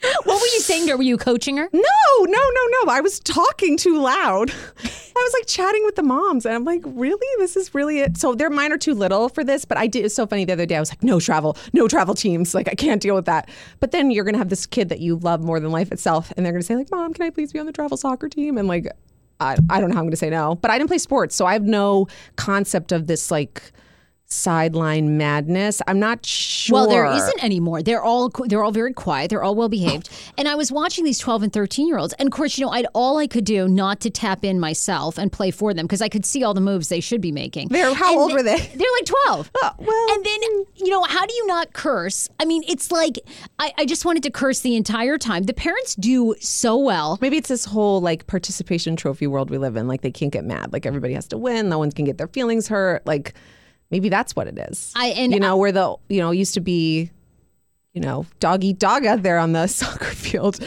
[0.00, 0.96] What were you saying to her?
[0.96, 1.68] Were you coaching her?
[1.72, 1.80] no,
[2.20, 2.92] no, no, no.
[2.92, 4.50] I was talking too loud.
[4.50, 7.26] I was like chatting with the moms, and I'm like, really?
[7.38, 8.18] This is really it.
[8.18, 10.04] So their mine are too little for this, but I did.
[10.04, 10.44] It's so funny.
[10.44, 12.54] The other day, I was like, no travel, no travel teams.
[12.54, 13.48] Like I can't deal with that.
[13.80, 16.44] But then you're gonna have this kid that you love more than life itself, and
[16.44, 18.58] they're gonna say like, mom, can I please be on the travel soccer team?
[18.58, 18.86] And like,
[19.40, 20.56] I, I don't know how I'm gonna say no.
[20.56, 23.72] But I didn't play sports, so I have no concept of this like
[24.26, 25.80] sideline madness.
[25.86, 26.74] I'm not sure.
[26.74, 27.82] Well, there isn't anymore.
[27.82, 29.30] They're all they're all very quiet.
[29.30, 30.10] They're all well behaved.
[30.38, 32.72] and I was watching these 12 and 13 year olds, and of course, you know,
[32.72, 36.02] I'd all I could do not to tap in myself and play for them because
[36.02, 37.68] I could see all the moves they should be making.
[37.68, 38.58] They're- how And old were they?
[38.58, 39.50] They're like 12.
[39.62, 40.42] Oh, well, and then
[40.76, 42.28] you know, how do you not curse?
[42.40, 43.18] I mean, it's like
[43.58, 45.44] I, I just wanted to curse the entire time.
[45.44, 47.18] The parents do so well.
[47.20, 49.86] Maybe it's this whole like participation trophy world we live in.
[49.88, 50.72] Like they can't get mad.
[50.72, 51.68] Like everybody has to win.
[51.68, 53.06] No one can get their feelings hurt.
[53.06, 53.34] Like
[53.90, 54.92] maybe that's what it is.
[54.96, 57.10] I- and you know where the you know used to be,
[57.92, 60.58] you know, dog eat dog out there on the soccer field.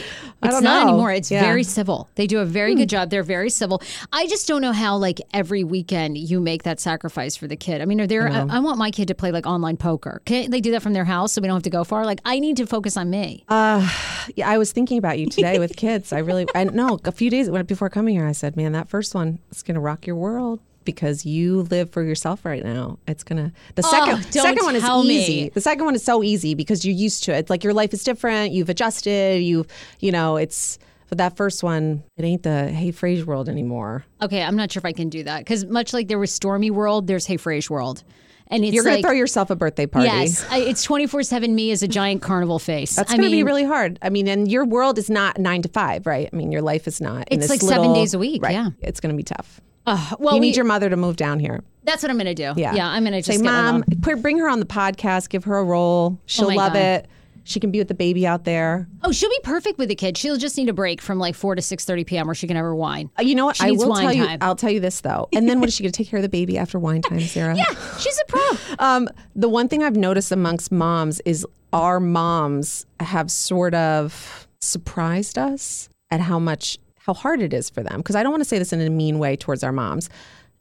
[0.42, 0.88] I It's don't not know.
[0.92, 1.12] anymore.
[1.12, 1.40] It's Yeah.
[1.40, 1.46] Hmm.
[1.48, 2.08] very civil.
[2.14, 3.10] They do a very good job.
[3.10, 3.82] They're very civil.
[4.10, 7.82] I just don't know how, like, every weekend you make that sacrifice for the kid.
[7.82, 10.22] I mean, are there, I, I want my kid to play like online poker.
[10.24, 12.06] Can't they do that from their house so we don't have to go far?
[12.06, 13.44] Like, I need to focus on me.
[13.48, 13.86] Uh,
[14.34, 16.10] Yeah, I was thinking about you today with kids.
[16.10, 19.14] I really, I no, a few days before coming here, I said, man, that first
[19.14, 20.60] one is gonna rock your world.
[20.84, 23.52] Because you live for yourself right now, it's gonna.
[23.74, 25.18] The oh, second, Oh, don't second one is me.
[25.18, 25.48] easy.
[25.50, 27.50] The second one is so easy because you're used to it.
[27.50, 28.52] Like your life is different.
[28.52, 29.42] You've adjusted.
[29.42, 29.66] You've
[30.00, 30.78] you know, it's.
[31.10, 34.04] But that first one, it ain't the Hey Frase world anymore.
[34.22, 37.08] Okay, I'm not sure if I can do that because much like there was Stormiworld,
[37.08, 38.04] there's Hey Frase World.
[38.46, 40.06] And it's You're gonna like, throw yourself a birthday party.
[40.08, 42.96] yes, I, it's 24 7 me as a giant carnival face.
[42.96, 43.98] That's I going to be mean, really hard.
[44.02, 46.28] I mean, and your world is not nine to five, right?
[46.32, 47.28] I mean, your life is not.
[47.28, 48.52] in It's like seven days a week, Right.
[48.52, 48.70] yeah.
[48.80, 49.60] It's going to be tough.
[49.90, 51.60] Uh, well, you we- need your mother to move down here.
[51.84, 52.52] that's what I'm going to do.
[52.60, 52.74] Yeah.
[52.74, 53.82] Yeah, I'm going to just say, mom,
[54.22, 56.18] bring her on the podcast, give her a role.
[56.26, 56.78] She'll my love God.
[56.82, 57.06] it.
[57.44, 58.86] She can be with the baby out there.
[59.02, 60.16] Oh, she'll be perfect with the kid.
[60.18, 62.26] She'll just need a break from like four to six thirty p.m.
[62.26, 63.10] where she can have her wine.
[63.18, 63.56] Uh, You know what?
[63.56, 64.36] She I needs will wine tell you.
[64.42, 65.26] I'll tell you this though.
[65.32, 67.18] And then what is she going to take care of the baby after wine time,
[67.20, 67.56] Sarah?
[67.56, 67.64] Yeah,
[67.98, 68.40] she's a pro.
[68.78, 75.38] Um, the one thing I've noticed amongst moms is our moms have sort of surprised
[75.38, 76.78] us at how much
[77.10, 77.98] how hard it is for them.
[77.98, 80.08] Because I don't want to say this in a mean way towards our moms.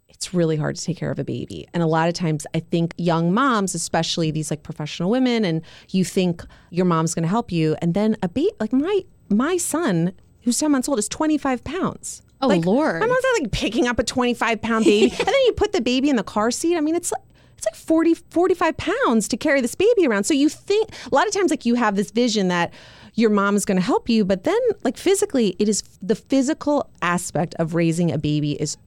[0.07, 1.67] It's really hard to take care of a baby.
[1.73, 5.61] And a lot of times I think young moms, especially these like professional women, and
[5.91, 7.75] you think your mom's gonna help you.
[7.81, 12.23] And then a baby like my my son, who's 10 months old, is 25 pounds.
[12.41, 12.99] Oh, Like, Lord.
[12.99, 15.11] My mom's not like picking up a 25 pound baby.
[15.17, 16.75] and then you put the baby in the car seat.
[16.75, 17.21] I mean, it's like,
[17.57, 20.23] it's like 40, 45 pounds to carry this baby around.
[20.23, 22.73] So you think, a lot of times, like you have this vision that
[23.15, 26.89] your mom is going to help you, but then, like physically, it is the physical
[27.01, 28.77] aspect of raising a baby is,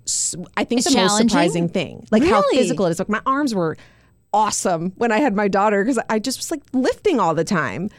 [0.57, 2.07] I think, It's the most surprising thing.
[2.11, 2.99] Like how physical it is.
[2.99, 3.77] Like my arms were
[4.33, 7.91] awesome when I had my daughter because I just was like lifting all the time.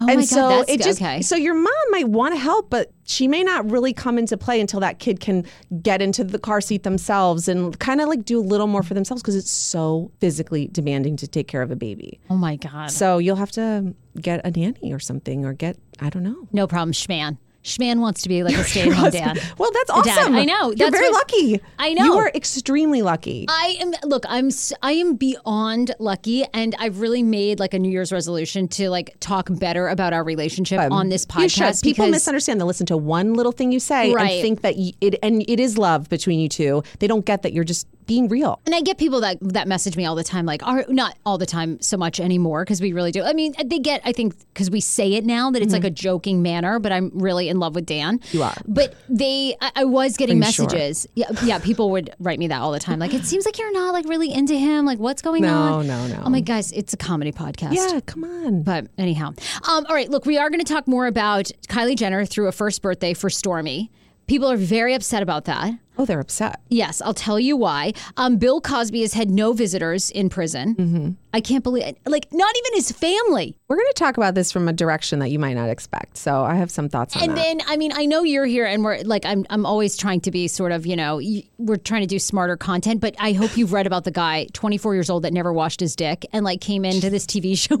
[0.00, 1.22] Oh and God, so it just Okay.
[1.22, 4.60] so your mom might want to help, but she may not really come into play
[4.60, 5.44] until that kid can
[5.80, 8.94] get into the car seat themselves and kind of like do a little more for
[8.94, 12.18] themselves because it's so physically demanding to take care of a baby.
[12.30, 12.90] Oh my god.
[12.90, 16.48] So you'll have to get a nanny or something or get I don't know.
[16.52, 17.38] No problem, Schman.
[17.64, 19.40] Schman wants to be like a stay-at-home dad.
[19.56, 20.18] Well, that's A dad.
[20.18, 20.34] awesome.
[20.34, 20.72] I know.
[20.72, 21.60] You're That's very lucky.
[21.78, 22.04] I know.
[22.04, 23.46] You are extremely lucky.
[23.48, 24.50] I am look, I'm
[24.82, 29.16] I am beyond lucky and I've really made like a New Year's resolution to like
[29.20, 31.62] talk better about our relationship on this Um, You should.
[31.62, 32.60] podcast People misunderstand.
[32.60, 34.32] They listen to one little thing you say Right.
[34.32, 36.82] and think that y it and it is love between you two.
[36.98, 38.58] They don't get that you're just being real.
[38.66, 41.38] and I get people that that message me all the time, like, are not all
[41.38, 43.22] the time so much anymore because we really do.
[43.22, 45.90] I mean, they get, I think, because we say it now that it's like a
[45.90, 48.18] joking manner, but I'm really in love with Dan.
[48.32, 48.56] You are.
[48.66, 50.64] But they, I, I was getting you sure?
[50.66, 51.06] messages.
[51.14, 52.98] Yeah, yeah, people would write me that all the time.
[52.98, 54.84] Like, it seems like you're not like really into him.
[54.84, 55.86] Like, what's going No, on?
[55.86, 56.20] no, no.
[56.24, 57.74] I'm like, guys, it's a comedy podcast.
[57.74, 58.62] Yeah, come on.
[58.64, 59.28] But anyhow,
[59.68, 60.10] um, all right.
[60.10, 63.28] Look, we are going to talk more about Kylie Jenner through a first birthday for
[63.28, 63.90] Stormi.
[64.26, 65.74] People are very upset about that.
[65.98, 66.60] Oh, they're upset.
[66.70, 67.92] Yes, I'll tell you why.
[68.16, 70.74] Um, Bill Cosby has had no visitors in prison.
[70.74, 71.10] Mm-hmm.
[71.34, 73.56] I can't believe, like, not even his family.
[73.68, 76.18] We're going to talk about this from a direction that you might not expect.
[76.18, 77.28] So I have some thoughts on that.
[77.28, 77.42] And that.
[77.42, 80.30] then, I mean, I know you're here, and we're like, I'm, I'm always trying to
[80.30, 81.20] be sort of, you know,
[81.58, 83.00] we're trying to do smarter content.
[83.00, 85.96] But I hope you've read about the guy, 24 years old, that never washed his
[85.96, 87.78] dick, and like came into this TV show.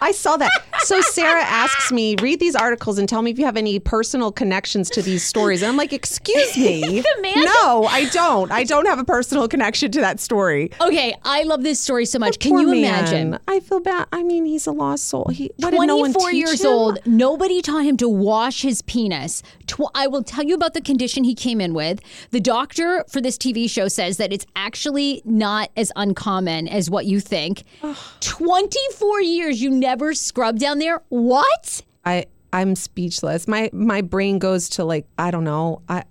[0.00, 0.50] I saw that.
[0.80, 4.32] So Sarah asks me, read these articles and tell me if you have any personal
[4.32, 5.62] connections to these stories.
[5.62, 7.02] And I'm like, excuse me.
[7.14, 8.50] The man- No, I don't.
[8.50, 10.70] I don't have a personal connection to that story.
[10.80, 12.38] okay, I love this story so much.
[12.38, 12.76] Can you man.
[12.76, 13.38] imagine?
[13.48, 14.06] I feel bad.
[14.12, 15.26] I mean, he's a lost soul.
[15.32, 16.70] He what, did no one 24 teach years him?
[16.70, 16.98] old.
[17.06, 19.42] Nobody taught him to wash his penis.
[19.66, 22.00] Tw- I will tell you about the condition he came in with.
[22.30, 27.06] The doctor for this TV show says that it's actually not as uncommon as what
[27.06, 27.64] you think.
[28.20, 31.02] 24 years you never scrubbed down there?
[31.08, 31.82] What?
[32.04, 33.48] I I'm speechless.
[33.48, 35.82] My my brain goes to like I don't know.
[35.88, 36.04] I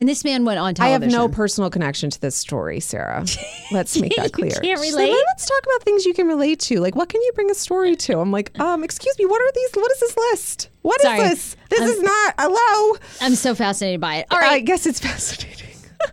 [0.00, 3.24] And this man went on to I have no personal connection to this story, Sarah.
[3.72, 4.50] Let's make that You clear.
[4.50, 4.94] can't relate?
[4.94, 6.80] like, "Well, let's talk about things you can relate to.
[6.80, 8.18] Like, what can you bring a story to?
[8.18, 9.70] I'm like, um, excuse me, what are these?
[9.74, 10.68] What is this list?
[10.82, 11.18] What is Sorry.
[11.20, 11.56] this?
[11.70, 12.34] This is not.
[12.38, 12.98] Hello.
[13.20, 14.26] I'm so fascinated by it.
[14.30, 14.52] All right.
[14.52, 15.68] I guess it's fascinating.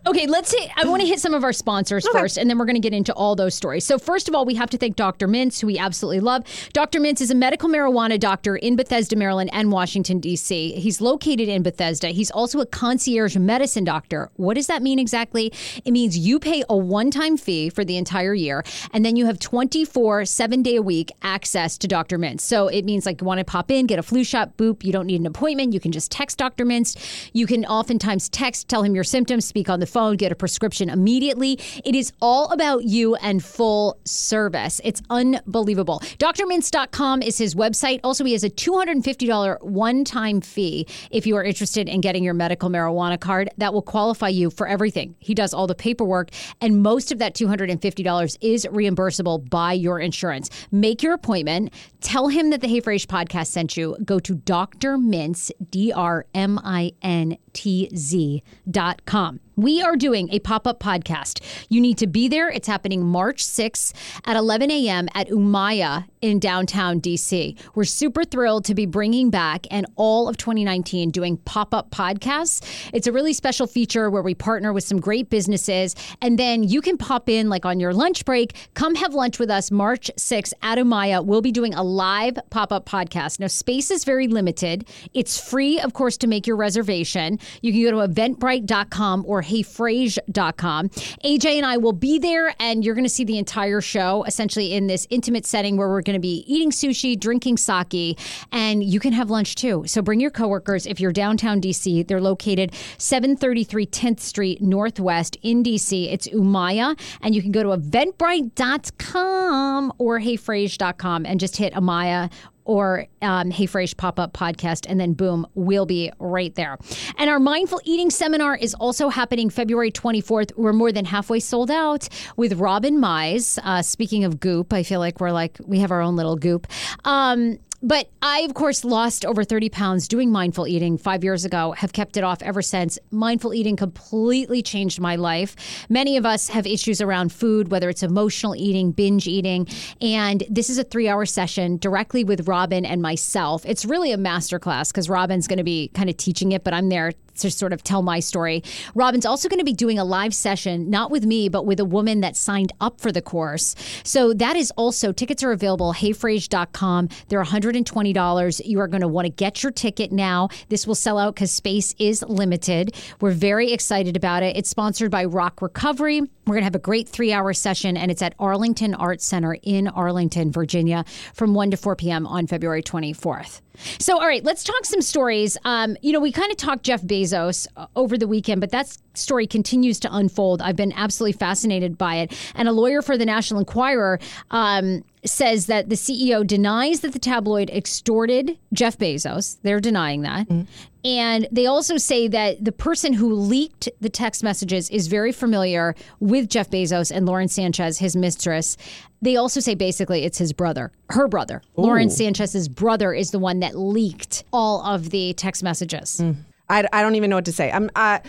[0.06, 0.70] Okay, let's hit.
[0.76, 2.92] I want to hit some of our sponsors first, and then we're going to get
[2.92, 3.84] into all those stories.
[3.84, 5.28] So, first of all, we have to thank Dr.
[5.28, 6.44] Mintz, who we absolutely love.
[6.72, 6.98] Dr.
[6.98, 10.72] Mintz is a medical marijuana doctor in Bethesda, Maryland, and Washington, D.C.
[10.72, 12.08] He's located in Bethesda.
[12.08, 14.30] He's also a concierge medicine doctor.
[14.36, 15.52] What does that mean exactly?
[15.84, 19.26] It means you pay a one time fee for the entire year, and then you
[19.26, 22.18] have 24, seven day a week access to Dr.
[22.18, 22.40] Mintz.
[22.40, 24.84] So, it means like you want to pop in, get a flu shot, boop.
[24.84, 25.72] You don't need an appointment.
[25.72, 26.64] You can just text Dr.
[26.64, 27.30] Mintz.
[27.32, 30.88] You can oftentimes text, tell him your symptoms, speak on the phone, get a prescription
[30.88, 31.58] immediately.
[31.84, 34.80] It is all about you and full service.
[34.84, 36.00] It's unbelievable.
[36.18, 38.00] DrMintz.com is his website.
[38.04, 42.34] Also, he has a $250 one time fee if you are interested in getting your
[42.34, 43.50] medical marijuana card.
[43.58, 45.16] That will qualify you for everything.
[45.18, 50.48] He does all the paperwork, and most of that $250 is reimbursable by your insurance.
[50.70, 51.72] Make your appointment.
[52.00, 53.96] Tell him that the Hey Frase podcast sent you.
[54.04, 54.96] Go to Dr.
[54.96, 59.40] Mintz, D R M I N T Z dot com.
[59.62, 61.40] We are doing a pop up podcast.
[61.68, 62.50] You need to be there.
[62.50, 63.94] It's happening March 6th
[64.26, 65.08] at 11 a.m.
[65.14, 67.56] at Umaya in downtown DC.
[67.76, 72.90] We're super thrilled to be bringing back and all of 2019 doing pop up podcasts.
[72.92, 76.80] It's a really special feature where we partner with some great businesses, and then you
[76.80, 78.54] can pop in like on your lunch break.
[78.74, 81.24] Come have lunch with us March 6th at Umaya.
[81.24, 83.38] We'll be doing a live pop up podcast.
[83.38, 84.88] Now, space is very limited.
[85.14, 87.38] It's free, of course, to make your reservation.
[87.60, 90.88] You can go to eventbrite.com or heyfrase.com.
[90.88, 94.72] AJ and I will be there, and you're going to see the entire show essentially
[94.72, 98.18] in this intimate setting where we're going to be eating sushi, drinking sake,
[98.50, 99.84] and you can have lunch too.
[99.86, 100.86] So bring your coworkers.
[100.86, 106.12] If you're downtown DC, they're located 733 10th Street Northwest in DC.
[106.12, 112.30] It's Umaya, and you can go to eventbrite.com or heyfrase.com and just hit Umaya
[112.64, 116.78] or um, Hey Frase pop up podcast, and then boom, we'll be right there.
[117.18, 120.52] And our mindful eating seminar is also happening February 24th.
[120.56, 123.58] We're more than halfway sold out with Robin Mize.
[123.62, 126.66] Uh, speaking of goop, I feel like we're like, we have our own little goop.
[127.04, 131.72] Um, but I, of course, lost over 30 pounds doing mindful eating five years ago,
[131.72, 132.98] have kept it off ever since.
[133.10, 135.56] Mindful eating completely changed my life.
[135.88, 139.66] Many of us have issues around food, whether it's emotional eating, binge eating.
[140.00, 143.64] And this is a three hour session directly with Robin and myself.
[143.66, 146.88] It's really a masterclass because Robin's going to be kind of teaching it, but I'm
[146.88, 148.62] there to sort of tell my story.
[148.94, 151.84] Robin's also going to be doing a live session, not with me, but with a
[151.84, 153.74] woman that signed up for the course.
[154.04, 157.08] So that is also, tickets are available, heyfrase.com.
[157.28, 158.60] They're $120.
[158.64, 160.48] You are going to want to get your ticket now.
[160.68, 162.94] This will sell out because space is limited.
[163.20, 164.56] We're very excited about it.
[164.56, 166.22] It's sponsored by Rock Recovery.
[166.46, 169.56] We're going to have a great three hour session, and it's at Arlington Arts Center
[169.62, 172.26] in Arlington, Virginia, from 1 to 4 p.m.
[172.26, 173.60] on February 24th.
[173.98, 175.56] So, all right, let's talk some stories.
[175.64, 178.96] Um, you know, we kind of talked Jeff Bezos uh, over the weekend, but that
[179.14, 180.60] story continues to unfold.
[180.62, 182.52] I've been absolutely fascinated by it.
[182.54, 184.18] And a lawyer for the National Enquirer
[184.50, 189.58] um, says that the CEO denies that the tabloid extorted Jeff Bezos.
[189.62, 190.48] They're denying that.
[190.48, 190.66] Mm.
[191.04, 195.94] And they also say that the person who leaked the text messages is very familiar
[196.20, 198.76] with Jeff Bezos and Lauren Sanchez, his mistress.
[199.20, 201.62] They also say basically it's his brother, her brother.
[201.78, 201.82] Ooh.
[201.82, 206.20] Lauren Sanchez's brother is the one that leaked all of the text messages.
[206.20, 206.36] Mm.
[206.68, 207.70] I, I don't even know what to say.
[207.72, 208.20] I'm, I,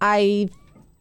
[0.00, 0.48] I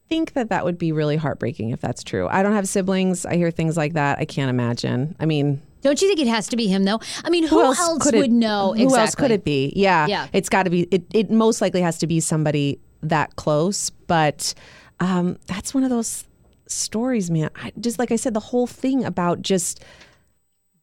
[0.10, 2.28] think that that would be really heartbreaking if that's true.
[2.28, 3.26] I don't have siblings.
[3.26, 4.20] I hear things like that.
[4.20, 5.16] I can't imagine.
[5.20, 7.00] I mean, don't you think it has to be him though?
[7.24, 8.74] I mean, who, who else, else, would it, know?
[8.76, 9.00] Who exactly?
[9.00, 9.72] else could it be?
[9.76, 10.28] Yeah, yeah.
[10.34, 10.88] It's got to be.
[10.90, 13.92] It, it most likely has to be somebody that close.
[13.92, 14.56] But
[15.00, 16.26] um, that's one of those
[16.66, 17.52] stories, man.
[17.56, 19.84] I, just like I said, the whole thing about just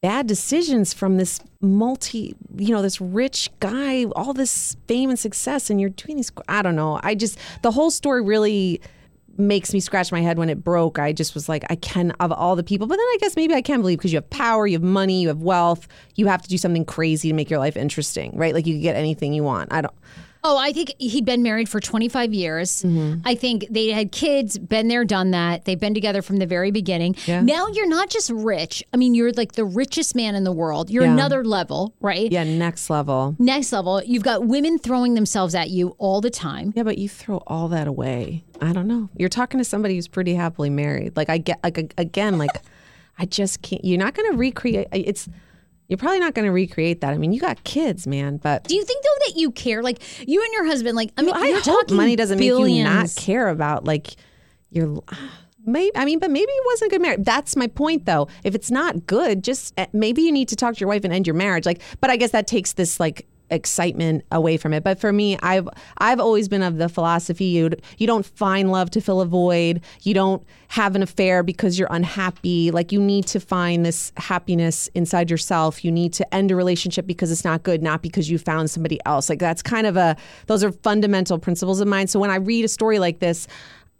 [0.03, 5.69] bad decisions from this multi, you know, this rich guy, all this fame and success,
[5.69, 6.31] and you're doing these.
[6.49, 7.01] I don't know.
[7.03, 8.81] I just the whole story really
[9.39, 10.99] makes me scratch my head when it broke.
[10.99, 13.55] I just was like, I can of all the people, but then I guess maybe
[13.55, 16.43] I can believe because you have power, you have money, you have wealth, you have
[16.43, 18.55] to do something crazy to make your life interesting, right?
[18.55, 19.73] Like you can get anything you want.
[19.73, 19.95] I don't.
[20.45, 22.83] Oh, I think he'd been married for 25 years.
[22.83, 23.21] Mm-hmm.
[23.25, 25.65] I think they had kids, been there, done that.
[25.65, 27.15] They've been together from the very beginning.
[27.27, 27.43] Yeah.
[27.43, 28.83] Now you're not just rich.
[28.93, 30.91] I mean, you're like the richest man in the world.
[30.91, 31.13] You're yeah.
[31.13, 32.31] another level, right?
[32.31, 33.37] Yeah, next level.
[33.39, 34.03] Next level.
[34.03, 36.73] You've got women throwing themselves at you all the time.
[36.75, 38.45] Yeah, but you throw all that away.
[38.61, 39.11] I don't know.
[39.17, 41.17] You're talking to somebody who's pretty happily married.
[41.17, 42.51] Like I get like again like
[43.19, 45.29] I just can't you're not going to recreate it's
[45.93, 47.13] you're probably not going to recreate that.
[47.13, 48.39] I mean, you got kids, man.
[48.39, 49.83] But do you think though that you care?
[49.83, 52.67] Like you and your husband, like I mean, I hope talking money doesn't billions.
[52.71, 54.17] make you not care about like
[54.71, 55.03] your.
[55.67, 57.21] Maybe I mean, but maybe it wasn't a good marriage.
[57.25, 58.29] That's my point, though.
[58.43, 61.13] If it's not good, just eh, maybe you need to talk to your wife and
[61.13, 61.67] end your marriage.
[61.67, 64.83] Like, but I guess that takes this like excitement away from it.
[64.83, 68.91] But for me, I've I've always been of the philosophy you you don't find love
[68.93, 69.83] to fill a void.
[70.03, 72.71] You don't have an affair because you're unhappy.
[72.71, 75.85] Like you need to find this happiness inside yourself.
[75.85, 78.99] You need to end a relationship because it's not good, not because you found somebody
[79.05, 79.29] else.
[79.29, 82.09] Like that's kind of a those are fundamental principles of mine.
[82.09, 83.47] So when I read a story like this,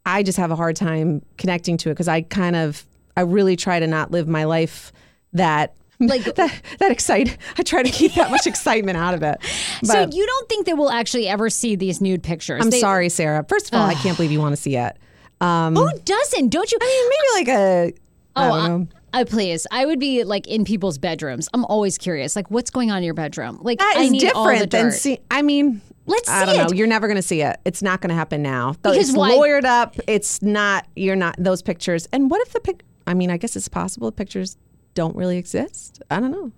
[0.07, 2.85] I just have a hard time connecting to it because I kind of
[3.17, 4.93] I really try to not live my life
[5.35, 5.75] that
[6.09, 7.37] like that, that excite.
[7.59, 9.39] I try to keep that much excitement out of it.
[9.83, 12.63] But so you don't think that we'll actually ever see these nude pictures?
[12.63, 13.45] I'm they, sorry, Sarah.
[13.49, 14.97] First of all, I can't believe you want to see it.
[15.41, 16.51] Um, Who doesn't?
[16.51, 16.79] Don't you?
[16.81, 17.99] I mean, maybe like a.
[18.37, 18.89] Oh, I don't know.
[19.13, 19.67] I, please.
[19.73, 21.49] I would be like in people's bedrooms.
[21.53, 23.59] I'm always curious, like what's going on in your bedroom.
[23.61, 25.19] Like that I is different than see.
[25.31, 26.59] I mean, Let's I don't it.
[26.59, 26.77] know.
[26.77, 27.61] You're never going to see it.
[27.65, 28.73] It's not going to happen now.
[28.73, 29.33] Because it's why?
[29.33, 29.97] lawyered up.
[30.07, 30.87] It's not.
[30.97, 32.09] You're not those pictures.
[32.13, 32.85] And what if the pic?
[33.07, 34.57] I mean, I guess it's possible the pictures
[34.95, 36.03] don't really exist.
[36.11, 36.53] I don't know.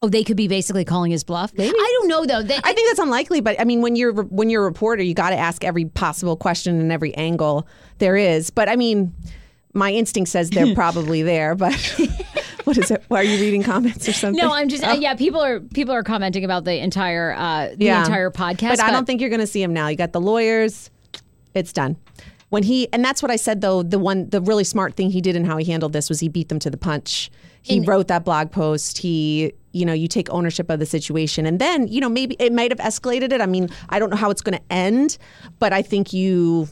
[0.00, 1.52] Oh, they could be basically calling his bluff.
[1.56, 1.74] Maybe.
[1.74, 2.42] I don't know though.
[2.42, 5.12] They, I think that's unlikely, but I mean, when you're when you're a reporter, you
[5.12, 7.66] got to ask every possible question and every angle
[7.98, 8.50] there is.
[8.50, 9.12] But I mean,
[9.74, 11.56] my instinct says they're probably there.
[11.56, 11.74] But
[12.64, 13.02] what is it?
[13.08, 14.40] Why are you reading comments or something?
[14.40, 14.90] No, I'm just oh.
[14.90, 15.14] uh, yeah.
[15.14, 18.00] People are people are commenting about the entire uh, the yeah.
[18.00, 18.68] entire podcast.
[18.68, 19.88] But, but I don't think you're going to see him now.
[19.88, 20.90] You got the lawyers.
[21.54, 21.96] It's done
[22.50, 25.20] when he and that's what I said though the one the really smart thing he
[25.20, 27.30] did and how he handled this was he beat them to the punch.
[27.68, 28.98] He wrote that blog post.
[28.98, 32.52] He you know you take ownership of the situation and then you know maybe it
[32.52, 33.40] might have escalated it.
[33.40, 35.18] I mean I don't know how it's going to end,
[35.58, 36.68] but I think you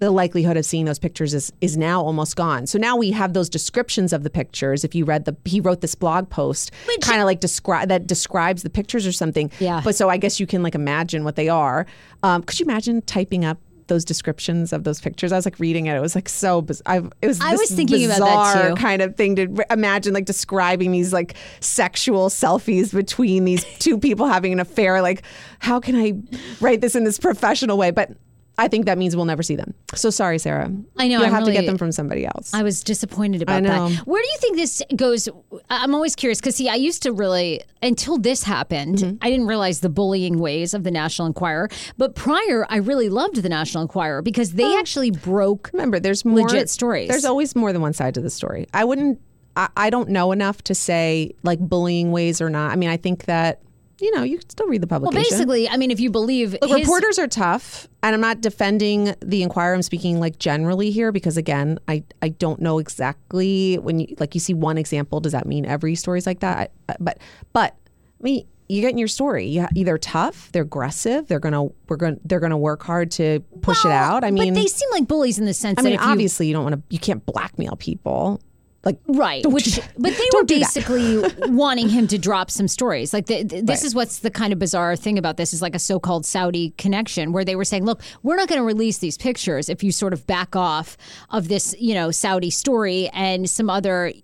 [0.00, 2.66] the likelihood of seeing those pictures is is now almost gone.
[2.66, 4.82] So now we have those descriptions of the pictures.
[4.82, 8.62] If you read the, he wrote this blog post, kind of like describe that describes
[8.62, 9.52] the pictures or something.
[9.60, 9.82] Yeah.
[9.84, 11.86] But so I guess you can like imagine what they are.
[12.22, 13.58] Um, could you imagine typing up?
[13.90, 15.96] Those descriptions of those pictures, I was like reading it.
[15.96, 16.62] It was like so.
[16.62, 17.40] Biz- I, it was.
[17.40, 18.74] I was thinking about that, too.
[18.76, 23.98] Kind of thing to re- imagine, like describing these like sexual selfies between these two
[23.98, 25.02] people having an affair.
[25.02, 25.24] Like,
[25.58, 26.14] how can I
[26.60, 27.90] write this in this professional way?
[27.90, 28.12] But
[28.60, 29.72] I think that means we'll never see them.
[29.94, 30.70] So sorry, Sarah.
[30.98, 32.52] I know, You'll I'm have to get them from somebody else.
[32.52, 34.06] I was disappointed about I that.
[34.06, 35.28] Where do you think this goes?
[35.70, 39.16] I'm always curious because, see, I used to really, until this happened, Mm-hmm.
[39.22, 41.68] I didn't realize the bullying ways of the National Enquirer.
[41.96, 45.70] But prior, I really loved the National Enquirer because they actually broke.
[45.72, 47.08] Remember, there's more Legit stories.
[47.08, 48.66] There's always more than one side to the story.
[48.74, 49.20] I wouldn't.
[49.56, 52.72] I, I don't know enough to say like bullying ways or not.
[52.72, 53.60] I mean, I think that
[54.00, 55.22] you know you can still read the publication.
[55.22, 58.40] Well, basically, I mean, if you believe Look, his- reporters are tough, and I'm not
[58.40, 59.74] defending the Enquirer.
[59.74, 64.34] I'm speaking like generally here because again, I I don't know exactly when you like
[64.34, 65.20] you see one example.
[65.20, 66.72] Does that mean every story's like that?
[66.88, 67.18] I, but
[67.52, 67.74] but
[68.20, 69.46] I mean, you get in your story.
[69.46, 70.52] You, they're tough.
[70.52, 71.26] They're aggressive.
[71.26, 74.22] They're gonna we're gonna they're gonna work hard to push it out.
[74.22, 76.10] I mean, but they seem like bullies in the sense I that mean, if you
[76.10, 76.82] obviously you don't want to.
[76.88, 78.40] You can't blackmail people.
[78.82, 83.12] Like Right, which but they were basically wanting him to drop some stories.
[83.12, 85.74] Like the, th- this is what's the kind of bizarre thing about this is like
[85.74, 89.18] a so-called Saudi connection where they were saying, "Look, we're not going to release these
[89.18, 90.96] pictures if you sort of back off
[91.28, 94.14] of this, you know, Saudi story and some other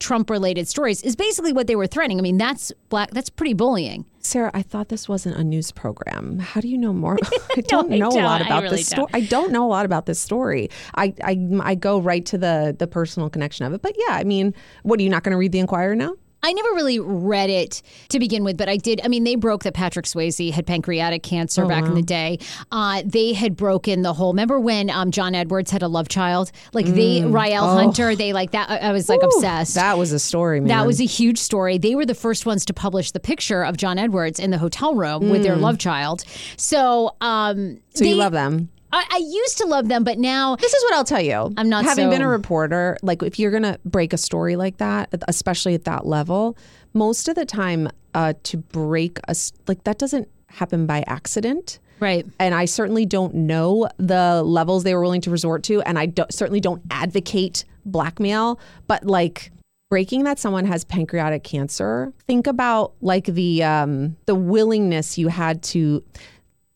[0.00, 2.18] y- Trump-related stories." Is basically what they were threatening.
[2.18, 3.10] I mean, that's black.
[3.12, 4.04] That's pretty bullying.
[4.22, 6.38] Sarah, I thought this wasn't a news program.
[6.40, 7.16] How do you know more?
[7.56, 8.24] I don't I know a don't.
[8.24, 9.08] lot about really this story.
[9.14, 10.68] I don't know a lot about this story.
[10.94, 13.82] I, I I go right to the the personal connection of it.
[13.82, 16.14] But yeah, I mean, what are you not going to read the Enquirer now?
[16.42, 19.00] I never really read it to begin with, but I did.
[19.04, 22.38] I mean, they broke that Patrick Swayze had pancreatic cancer back in the day.
[22.72, 24.32] Uh, they had broken the whole.
[24.32, 26.50] Remember when um, John Edwards had a love child?
[26.72, 28.70] Like they, Rielle Hunter, they like that.
[28.70, 29.74] I, was like obsessed.
[29.74, 30.68] That was a story, man.
[30.68, 31.78] That was a huge story.
[31.78, 34.94] They were the first ones to publish the picture of John Edwards in the hotel
[34.94, 36.24] room with their love child.
[36.56, 38.70] So, um, so you love them.
[38.92, 41.52] I, I used to love them, but now This is what I'll tell you.
[41.56, 42.96] I'm not having so- been a reporter.
[43.02, 46.56] Like, if you're gonna break a story like that, especially at that level,
[46.92, 49.36] most of the time, uh, to break a
[49.68, 51.78] like that doesn't happen by accident.
[52.00, 52.26] right.
[52.40, 56.06] and I certainly don't know the levels they were willing to resort to, and I
[56.06, 58.58] don't, certainly don't advocate blackmail.
[58.88, 59.52] But like
[59.90, 65.62] breaking that someone has pancreatic cancer, think about like the um, the willingness you had
[65.64, 66.02] to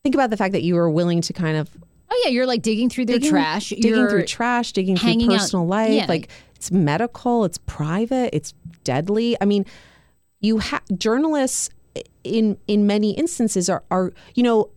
[0.03, 1.69] think about the fact that you were willing to kind of
[2.09, 3.69] Oh yeah, you're like digging through their digging- trash.
[3.69, 5.91] digging you're, through trash, digging through hanging out- personal life.
[5.93, 6.05] yeah.
[6.07, 8.53] Like it's medical, it's private, it's
[8.83, 9.35] deadly.
[9.41, 9.65] I mean,
[10.39, 11.69] you have journalists
[12.23, 14.69] in in many instances are are you know,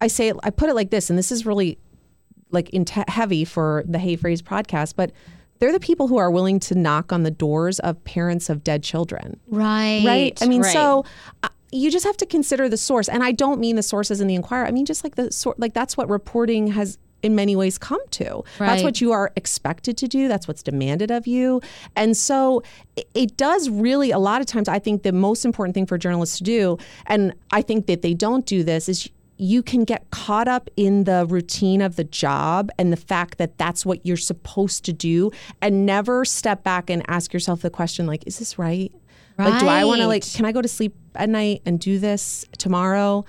[0.00, 1.78] I say I put it like this, and this is really
[2.50, 5.12] like in heavy for the Hey Frase podcast, but
[5.58, 8.82] they're the people who are willing to knock on the doors of parents of dead
[8.82, 10.02] children right.
[10.06, 10.42] right?
[10.42, 10.72] I mean, right.
[10.72, 11.04] so
[11.70, 14.34] you just have to consider the source, and I don't mean the sources in the
[14.34, 14.66] Enquirer.
[14.66, 18.00] I mean just like the sort, like that's what reporting has in many ways come
[18.10, 18.44] to.
[18.58, 20.28] That's what you are expected to do.
[20.28, 21.60] That's what's demanded of you,
[21.96, 22.62] and so
[22.96, 24.68] it, it does really a lot of times.
[24.68, 28.14] I think the most important thing for journalists to do, and I think that they
[28.14, 32.70] don't do this, is you can get caught up in the routine of the job
[32.76, 35.30] and the fact that that's what you're supposed to do
[35.62, 38.92] and never step back and ask yourself the question like is this right
[39.38, 40.24] like, do I want to like?
[40.32, 43.24] Can I go to sleep at night and do this tomorrow?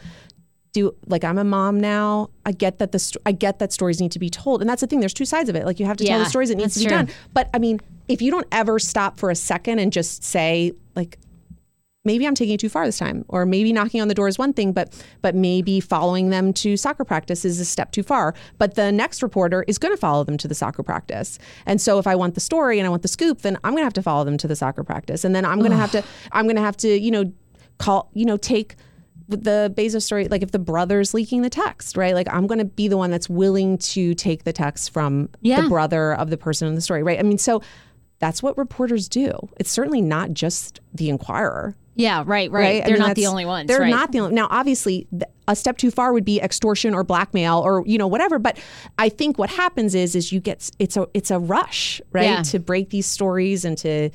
[0.72, 2.30] Do like I'm a mom now.
[2.46, 4.88] I get that the I get that stories need to be told, and that's the
[4.88, 5.00] thing.
[5.00, 5.66] There's two sides of it.
[5.66, 6.96] Like you have to tell the stories that needs to be true.
[6.98, 7.10] done.
[7.34, 11.18] But I mean, if you don't ever stop for a second and just say like,
[12.06, 14.38] maybe I'm taking it too far this time, or maybe knocking on the door is
[14.38, 18.34] one thing, but but maybe following them to soccer practice is a step too far.
[18.58, 22.00] But the next reporter is going to follow them to the soccer practice, and so
[22.00, 23.94] if I want the story and I want the scoop, then I'm going to have
[23.94, 26.46] to follow them to the soccer practice, and then I'm going to have to I'm
[26.46, 27.32] going to have to you know
[27.80, 28.76] call you know take
[29.28, 32.16] the Bezos story, like if the brother's leaking the text, right?
[32.16, 35.62] Like I'm going to be the one that's willing to take the text from Yeah.
[35.62, 37.20] the brother of the person in the story, right?
[37.20, 37.62] I mean, so
[38.18, 39.32] that's what reporters do.
[39.60, 42.52] It's certainly not just the Enquirer, Yeah, right, right.
[42.52, 42.84] right?
[42.84, 43.68] They're mean, not the only ones.
[43.68, 43.90] They're right.
[43.92, 44.34] not the only.
[44.34, 45.08] Now, obviously,
[45.48, 48.40] a step too far would be extortion or blackmail or you know whatever.
[48.40, 48.58] But
[48.98, 52.42] I think what happens is is you get it's a it's a rush, right, Yeah.
[52.44, 54.10] to break these stories and to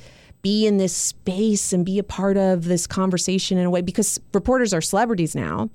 [0.45, 4.19] be in this space and be a part of this conversation in a way because
[4.31, 5.71] reporters are celebrities now.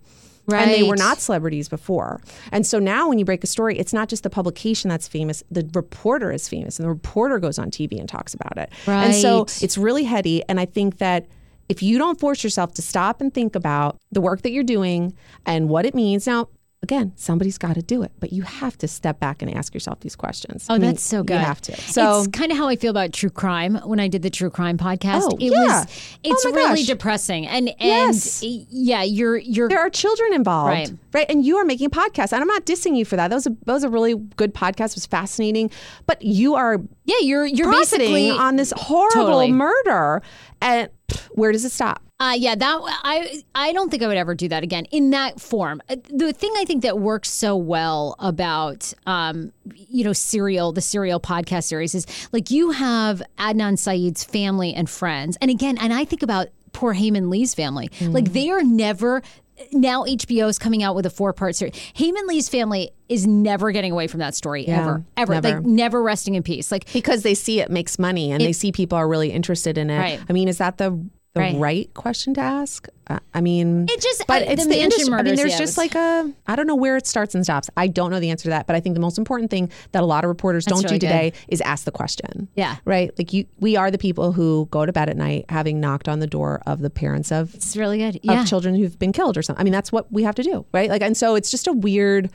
[0.49, 2.21] And they were not celebrities before.
[2.53, 5.43] And so now when you break a story, it's not just the publication that's famous,
[5.51, 8.71] the reporter is famous and the reporter goes on TV and talks about it.
[8.87, 10.45] And so it's really heady.
[10.49, 11.27] And I think that
[11.69, 15.17] if you don't force yourself to stop and think about the work that you're doing
[15.47, 16.29] and what it means.
[16.29, 16.49] Now,
[16.83, 20.01] again, somebody's got to do it, but you have to step back and ask yourself
[20.01, 20.67] these questions.
[20.71, 21.35] Oh, I mean, that's so good.
[21.35, 21.77] You have to.
[21.81, 24.49] So it's kind of how I feel about true crime when I did the true
[24.51, 25.21] crime podcast.
[25.25, 25.81] Oh, it yeah.
[25.81, 26.87] was it's Oh really gosh.
[26.87, 27.47] depressing.
[27.47, 27.77] And and
[28.15, 28.43] Yes.
[28.43, 30.93] yeah, you're you're there are children involved, Right.
[31.13, 31.27] right?
[31.29, 33.29] And you are making a podcast, and I'm not dissing you for that.
[33.29, 34.91] That was a that was a really good podcast.
[34.93, 35.71] It was fascinating,
[36.07, 39.53] but you are yeah, you're you're basically on this horrible Totally.
[39.53, 40.23] murder,
[40.63, 40.89] and
[41.33, 42.03] where does it stop?
[42.21, 45.41] Uh, yeah, that I I don't think I would ever do that again in that
[45.41, 45.81] form.
[45.89, 50.83] Uh, The thing I think that works so well about um, you know serial the
[50.83, 55.95] serial podcast series is like you have Adnan Syed's family and friends, and again, and
[55.95, 57.89] I think about poor Hae Min Lee's family.
[57.89, 58.13] Mm-hmm.
[58.13, 59.23] Like they are never.
[59.73, 61.75] Now HBO is coming out with a four part series.
[61.95, 65.49] Hae Min Lee's family is never getting away from that story Yeah, ever, ever, never.
[65.57, 66.73] like never resting in peace.
[66.73, 69.91] Like Because they see it makes money, and they see people are really interested in
[69.91, 69.99] it.
[69.99, 70.21] Right.
[70.29, 70.99] I mean, is that the
[71.35, 71.57] the Right.
[71.57, 72.89] right, question to ask?
[73.35, 75.15] I mean, It just- but I- it's the the, Manson industry.
[75.15, 77.69] I mean, there's yeah, just like a I don't know where it starts and stops.
[77.77, 80.03] I don't know the answer to that, but I think the most important thing that
[80.03, 82.49] a lot of reporters That's don't really do today is ask the question.
[82.55, 82.77] Yeah.
[82.85, 83.11] right.
[83.19, 86.21] Like you, we are the people who go to bed at night having knocked on
[86.21, 88.21] the door of the parents of it's really good.
[88.23, 88.43] Yeah.
[88.43, 89.61] of children who've been killed or something.
[89.61, 90.89] I mean, that's what we have to do, right?
[90.91, 92.31] Like, and so it's just a weird.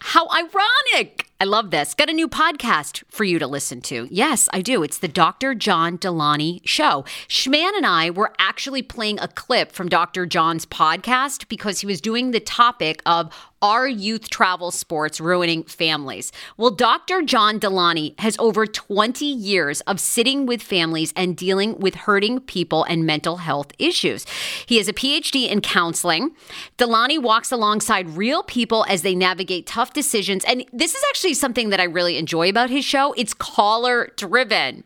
[0.00, 1.26] How ironic.
[1.40, 1.94] I love this.
[1.94, 4.06] Got a new podcast for you to listen to.
[4.10, 4.82] Yes, I do.
[4.82, 5.54] It's the Dr.
[5.54, 7.04] John Delaney Show.
[7.28, 10.13] Schman and I were actually playing a clip from Dr.
[10.24, 16.30] John's podcast because he was doing the topic of are youth travel sports ruining families?
[16.56, 17.22] Well, Dr.
[17.22, 22.84] John Delaney has over 20 years of sitting with families and dealing with hurting people
[22.84, 24.26] and mental health issues.
[24.66, 26.36] He has a PhD in counseling.
[26.76, 30.44] Delaney walks alongside real people as they navigate tough decisions.
[30.44, 33.12] And this is actually something that I really enjoy about his show.
[33.14, 34.84] It's caller driven.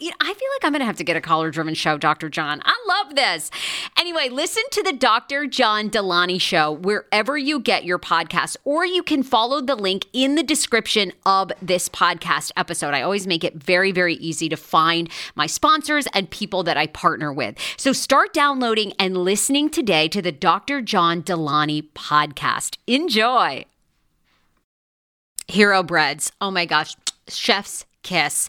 [0.00, 2.28] I, feel like I'm going to have to get a caller driven show, Dr.
[2.28, 2.60] John.
[2.64, 3.50] I love this.
[3.98, 5.46] Anyway, listen to the Dr.
[5.46, 10.34] John Delaney show wherever you get your podcast, or you can follow the link in
[10.34, 12.92] the description of this podcast episode.
[12.92, 16.88] I always make it very, very easy to find my sponsors and people that I
[16.88, 17.56] partner with.
[17.78, 20.82] So start downloading and listening today to the Dr.
[20.82, 22.76] John Delaney podcast.
[22.86, 23.64] Enjoy.
[25.48, 26.32] Hero breads.
[26.38, 26.94] Oh my gosh.
[27.28, 28.48] Chef's kiss.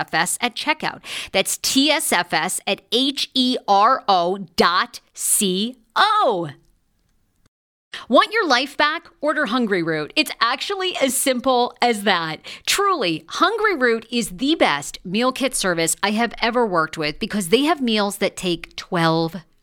[0.41, 1.01] at checkout.
[1.31, 6.49] That's TSFS at H E R O dot C O.
[8.07, 9.07] Want your life back?
[9.19, 10.13] Order Hungry Root.
[10.15, 12.39] It's actually as simple as that.
[12.65, 17.49] Truly, Hungry Root is the best meal kit service I have ever worked with because
[17.49, 19.43] they have meals that take 12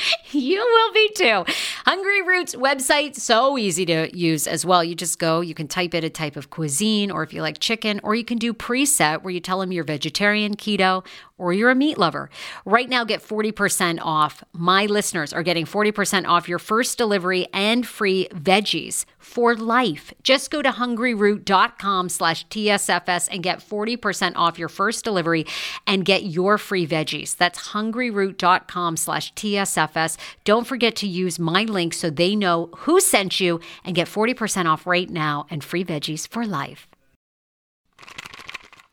[0.32, 1.44] You will be too.
[1.84, 4.84] Hungry Roots website, so easy to use as well.
[4.84, 7.58] You just go, you can type in a type of cuisine, or if you like
[7.58, 11.04] chicken, or you can do preset where you tell them you're vegetarian, keto,
[11.36, 12.30] or you're a meat lover.
[12.64, 14.44] Right now, get 40% off.
[14.52, 20.12] My listeners are getting 40% off your first delivery and free veggies for life.
[20.24, 25.46] Just go to hungryroot.com slash TSFS and get 40% off your first delivery
[25.86, 27.36] and get your free veggies.
[27.36, 30.18] That's hungryroot.com slash TSFS.
[30.44, 34.66] Don't forget to use my link so they know who sent you and get 40%
[34.66, 36.88] off right now and free veggies for life.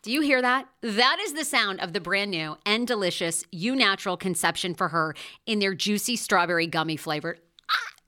[0.04, 0.70] Do you hear that?
[0.82, 5.16] That is the sound of the brand new and delicious EU Natural Conception for Her
[5.46, 7.40] in their juicy strawberry gummy flavored.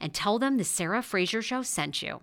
[0.00, 2.20] and tell them the Sarah Fraser Show sent you.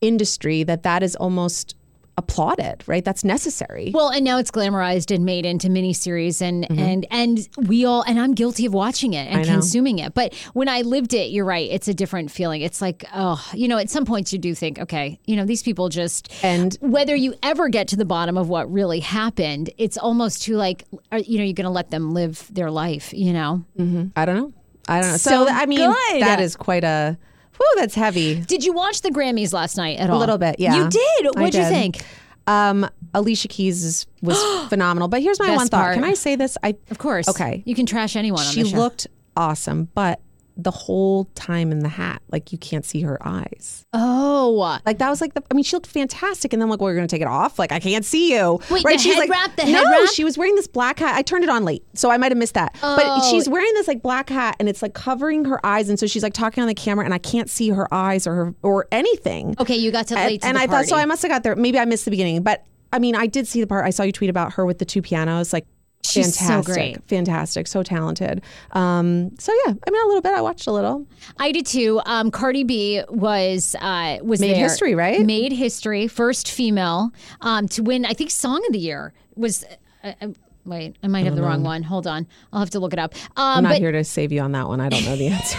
[0.00, 1.76] Industry that that is almost
[2.16, 3.04] applauded, right?
[3.04, 3.90] That's necessary.
[3.92, 6.78] Well, and now it's glamorized and made into miniseries and mm-hmm.
[6.78, 10.14] and and we all and I'm guilty of watching it and consuming it.
[10.14, 12.62] But when I lived it, you're right, it's a different feeling.
[12.62, 15.62] It's like, oh, you know, at some points you do think, okay, you know, these
[15.62, 19.98] people just and whether you ever get to the bottom of what really happened, it's
[19.98, 23.32] almost too like, are, you know, you're going to let them live their life, you
[23.32, 23.64] know?
[23.78, 24.08] Mm-hmm.
[24.16, 24.52] I don't know.
[24.88, 25.16] I don't know.
[25.16, 26.22] So, so I mean, good.
[26.22, 27.18] that is quite a.
[27.56, 28.40] Whew, that's heavy.
[28.40, 30.18] Did you watch the Grammys last night at all?
[30.18, 30.74] A little bit, yeah.
[30.74, 31.26] You did.
[31.36, 32.04] What'd you think?
[32.46, 35.08] Um, Alicia Keys was phenomenal.
[35.08, 35.82] But here's my Best one thought.
[35.84, 35.94] Part.
[35.94, 36.58] Can I say this?
[36.62, 37.28] I of course.
[37.28, 37.62] Okay.
[37.64, 38.40] You can trash anyone.
[38.40, 38.52] On that.
[38.52, 39.06] She looked
[39.36, 40.20] awesome, but
[40.56, 42.22] the whole time in the hat.
[42.30, 43.86] Like you can't see her eyes.
[43.92, 45.42] Oh, like that was like the.
[45.50, 47.58] I mean, she looked fantastic, and then like, well, we're gonna take it off.
[47.58, 48.60] Like I can't see you.
[48.70, 48.96] Wait, right?
[48.96, 49.56] the she's head like, wrap.
[49.56, 50.10] The no, head wrap.
[50.10, 51.16] she was wearing this black hat.
[51.16, 52.76] I turned it on late, so I might have missed that.
[52.82, 52.96] Oh.
[52.96, 56.06] But she's wearing this like black hat, and it's like covering her eyes, and so
[56.06, 58.86] she's like talking on the camera, and I can't see her eyes or her or
[58.92, 59.54] anything.
[59.58, 60.34] Okay, you got to late.
[60.34, 60.88] And, to and I party.
[60.88, 60.96] thought so.
[60.96, 61.56] I must have got there.
[61.56, 63.84] Maybe I missed the beginning, but I mean, I did see the part.
[63.84, 65.52] I saw you tweet about her with the two pianos.
[65.52, 65.66] Like
[66.14, 67.08] She's fantastic, so great.
[67.08, 68.42] fantastic, so talented.
[68.72, 70.32] Um, so yeah, I mean, a little bit.
[70.32, 71.06] I watched a little.
[71.38, 72.00] I did too.
[72.06, 74.62] Um, Cardi B was uh, was made there.
[74.62, 75.20] history, right?
[75.20, 78.04] Made history, first female um, to win.
[78.04, 79.64] I think Song of the Year was.
[80.02, 80.28] Uh, uh
[80.64, 81.82] wait, I might have the wrong one.
[81.82, 83.14] Hold on, I'll have to look it up.
[83.36, 84.80] Um, I'm not but, here to save you on that one.
[84.80, 85.58] I don't know the answer.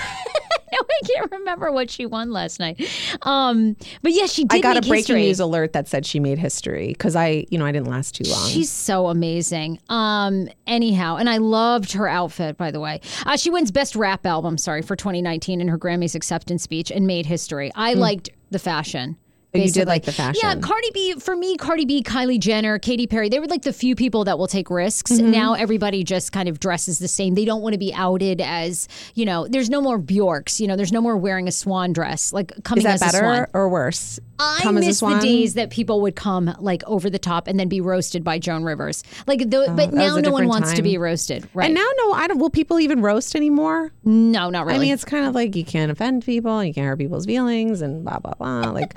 [1.04, 2.82] I can't remember what she won last night.
[3.24, 4.58] Um, but yeah, she did.
[4.58, 5.22] I got a breaking history.
[5.24, 8.30] news alert that said she made history because I, you know, I didn't last too
[8.30, 8.50] long.
[8.50, 9.80] She's so amazing.
[9.90, 12.58] Um, anyhow, and I loved her outfit.
[12.58, 14.58] By the way, uh, she wins best rap album.
[14.58, 17.72] Sorry for 2019 in her Grammys acceptance speech and made history.
[17.76, 17.98] I mm.
[17.98, 19.18] liked the fashion.
[19.64, 20.42] You did like the fashion.
[20.44, 23.74] Yeah, Cardi B, for me, Cardi B, Kylie Jenner, Katy Perry, they were like the
[23.74, 25.14] few people that will take risks.
[25.14, 25.32] Mm-hmm.
[25.32, 27.36] Now everybody just kind of dresses the same.
[27.36, 30.76] They don't want to be outed as, you know, there's no more Bjorks, you know,
[30.76, 32.34] there's no more wearing a swan dress.
[32.34, 34.20] Like coming Is that as better or worse?
[34.38, 37.70] I come miss the days that people would come like over the top and then
[37.70, 39.04] be roasted by Joan Rivers.
[39.28, 40.76] Like, the, oh, but now no one wants time.
[40.76, 41.68] to be roasted, right?
[41.68, 42.40] And now, no, I don't.
[42.40, 43.94] Will people even roast anymore?
[44.04, 44.78] No, not really.
[44.78, 47.82] I mean, it's kind of like you can't offend people, you can't hurt people's feelings,
[47.82, 48.72] and blah blah blah.
[48.72, 48.96] Like,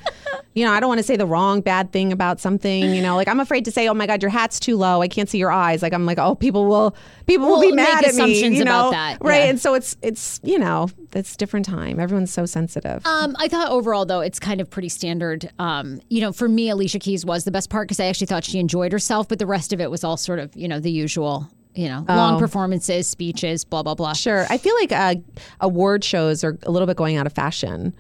[0.59, 2.93] you know, I don't want to say the wrong bad thing about something.
[2.93, 5.01] You know, like I'm afraid to say, oh my god, your hat's too low.
[5.01, 5.83] I can't see your eyes.
[5.83, 6.97] Like I'm like, oh, people will
[7.27, 8.45] people will be mad at me.
[8.45, 9.45] You know, that, right?
[9.45, 9.51] Yeah.
[9.51, 12.01] And so it's it's you know, it's different time.
[12.01, 13.07] Everyone's so sensitive.
[13.07, 15.49] Um, I thought overall though, it's kind of pretty standard.
[15.61, 18.43] Um, you know, for me, Alicia Keys was the best part because I actually thought
[18.43, 20.91] she enjoyed herself, but the rest of it was all sort of, you know, the
[20.91, 22.17] usual you know, oh.
[22.17, 24.13] long performances, speeches, blah blah blah.
[24.13, 25.15] Sure, I feel like uh,
[25.61, 27.95] award shows are a little bit going out of fashion.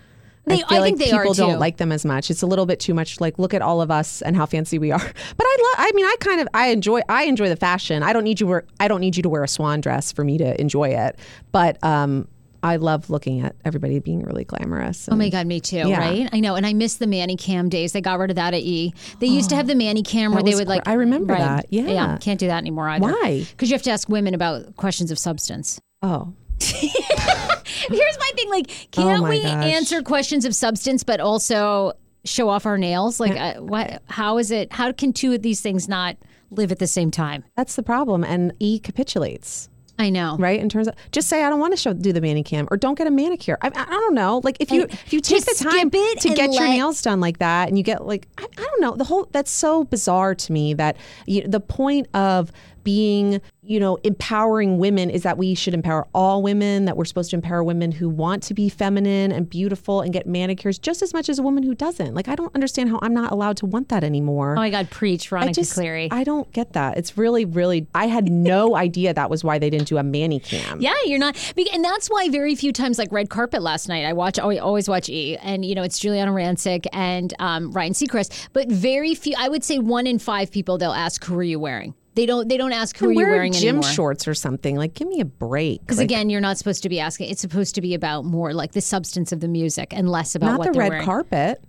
[0.48, 2.30] They, I feel I like people don't like them as much.
[2.30, 3.20] It's a little bit too much.
[3.20, 4.98] Like, look at all of us and how fancy we are.
[5.38, 5.86] But I love.
[5.86, 7.00] I mean, I kind of I enjoy.
[7.08, 8.02] I enjoy the fashion.
[8.02, 8.46] I don't need you.
[8.46, 11.18] Wear, I don't need you to wear a swan dress for me to enjoy it.
[11.52, 12.26] But um,
[12.62, 15.08] I love looking at everybody being really glamorous.
[15.10, 15.98] Oh my God, me too, yeah.
[15.98, 16.28] right?
[16.32, 16.56] I know.
[16.56, 17.92] And I miss the Mani Cam days.
[17.92, 18.94] They got rid of that at E.
[19.20, 20.86] They used to have the Mani Cam where they would like.
[20.86, 21.66] I remember right, that.
[21.70, 21.86] Yeah.
[21.86, 22.18] Yeah.
[22.18, 23.06] Can't do that anymore either.
[23.06, 23.46] Why?
[23.50, 25.80] Because you have to ask women about questions of substance.
[26.02, 26.32] Oh.
[26.60, 29.64] Here's my thing like, can't oh we gosh.
[29.64, 31.92] answer questions of substance, but also
[32.24, 33.20] show off our nails?
[33.20, 36.16] Like, uh, what, how is it, how can two of these things not
[36.50, 37.44] live at the same time.
[37.56, 38.24] That's the problem.
[38.24, 39.68] And E capitulates.
[40.00, 40.36] I know.
[40.38, 40.60] right?
[40.60, 42.96] In terms of just say I don't want to show do the manicam or don't
[42.96, 43.58] get a manicure.
[43.62, 44.40] I, I don't know.
[44.44, 47.38] Like if you And if you take the time to get your nails done like
[47.38, 50.52] that, and you get like I, I don't know the whole that's so bizarre to
[50.52, 52.52] me that you, the point of
[52.84, 57.30] being you know empowering women is that we should empower all women that we're supposed
[57.30, 61.12] to empower women who want to be feminine and beautiful and get manicures just as
[61.12, 63.66] much as a woman who doesn't like i don't understand how i'm not allowed to
[63.66, 66.08] want that anymore Oh my God, preach, Veronica I just, Cleary.
[66.10, 66.98] I don't get that.
[66.98, 67.86] It's really, really.
[67.94, 70.80] I had no idea that was why they didn't do a mani cam.
[70.80, 71.36] Yeah, you're not,
[71.72, 74.88] and that's why very few times, like red carpet last night, I watch, I always
[74.88, 79.34] watch E, and you know it's Giuliana Rancic and um, Ryan Seacrest, but very few.
[79.38, 82.48] I would say one in five people they'll ask, "Who are you wearing?" They don't.
[82.48, 83.82] They don't ask, "Who are you wear wearing?" gym anymore.
[83.84, 84.74] shorts or something.
[84.74, 85.82] Like, give me a break.
[85.82, 87.30] Because Like, again, you're not supposed to be asking.
[87.30, 90.46] It's supposed to be about more like the substance of the music and less about
[90.46, 91.04] not what the red wearing.
[91.04, 91.62] carpet.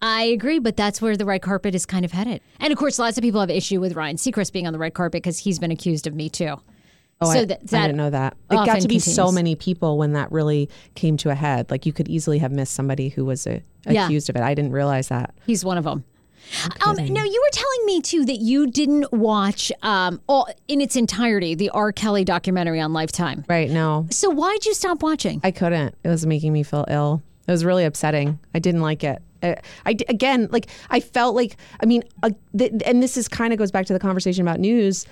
[0.00, 2.40] I agree, but that's where the red carpet is kind of headed.
[2.60, 4.94] And of course, lots of people have issue with Ryan Seacrest being on the red
[4.94, 6.54] carpet because he's been accused of Me Too.
[7.20, 8.36] Oh, so I, that, I didn't know that.
[8.50, 11.68] It got to be so many people when that really came to a head.
[11.70, 14.04] Like, you could easily have missed somebody who was uh Yeah.
[14.04, 14.42] accused of it.
[14.42, 15.34] I didn't realize that.
[15.46, 16.04] He's one of them.
[16.84, 20.96] Um, now you were telling me too that you didn't watch um, all in its
[20.96, 21.92] entirety the R.
[21.92, 23.44] Kelly documentary on Lifetime.
[23.48, 23.70] Right?
[23.70, 25.40] No, So why'd you stop watching?
[25.42, 25.94] I couldn't.
[26.04, 27.22] It was making me feel ill.
[27.46, 28.38] It was really upsetting.
[28.54, 29.22] I didn't like it.
[29.42, 33.28] I, I d- again, like I felt like I mean, uh, th- and this is
[33.28, 35.06] kind of goes back to the conversation about news.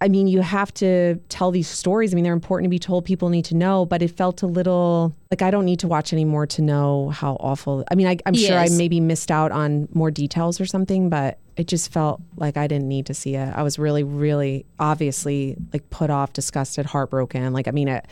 [0.00, 2.12] I mean, you have to tell these stories.
[2.12, 3.04] I mean, they're important to be told.
[3.04, 3.84] People need to know.
[3.84, 7.34] But it felt a little like I don't need to watch anymore to know how
[7.34, 7.84] awful.
[7.90, 11.38] I mean, I, I'm sure I maybe missed out on more details or something, but
[11.56, 13.54] it just felt like I didn't need to see it.
[13.54, 17.52] I was really, really obviously like put off, disgusted, heartbroken.
[17.52, 18.06] Like, I mean, it,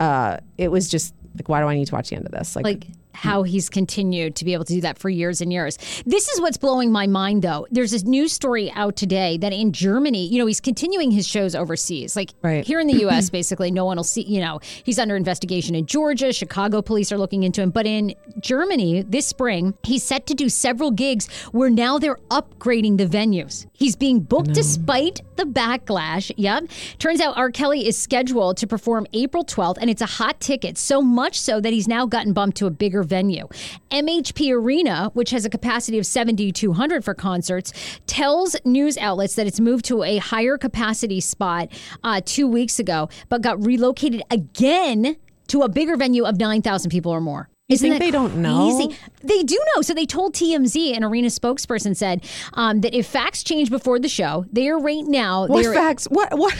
[0.00, 2.56] uh, it was just like, why do I need to watch the end of this?
[2.56, 5.78] Like, like how he's continued to be able to do that for years and years.
[6.04, 7.66] This is what's blowing my mind though.
[7.70, 11.54] There's this news story out today that in Germany, you know, he's continuing his shows
[11.54, 12.16] overseas.
[12.16, 12.64] Like Right.
[12.66, 15.86] here in the US, basically, no one will see, you know, he's under investigation in
[15.86, 16.32] Georgia.
[16.32, 17.70] Chicago police are looking into him.
[17.70, 22.98] But in Germany this spring, he's set to do several gigs where now they're upgrading
[22.98, 23.66] the venues.
[23.72, 26.32] He's being booked despite the backlash.
[26.36, 26.64] Yep.
[26.98, 27.50] Turns out R.
[27.50, 31.60] Kelly is scheduled to perform April 12th, and it's a hot ticket, so much so
[31.60, 33.48] that he's now gotten bumped to a bigger venue.
[33.90, 37.72] MHP Arena, which has a capacity of 7,200 for concerts,
[38.06, 41.68] tells news outlets that it's moved to a higher capacity spot
[42.02, 45.16] uh, two weeks ago, but got relocated again
[45.48, 47.48] to a bigger venue of 9,000 people or more.
[47.70, 48.76] Isn't think they don't know?
[48.76, 48.98] crazy?
[49.22, 49.80] They do know.
[49.80, 54.08] So they told TMZ, an arena spokesperson said um, that if facts change before the
[54.08, 56.04] show, they are right now what they're facts?
[56.04, 56.52] What what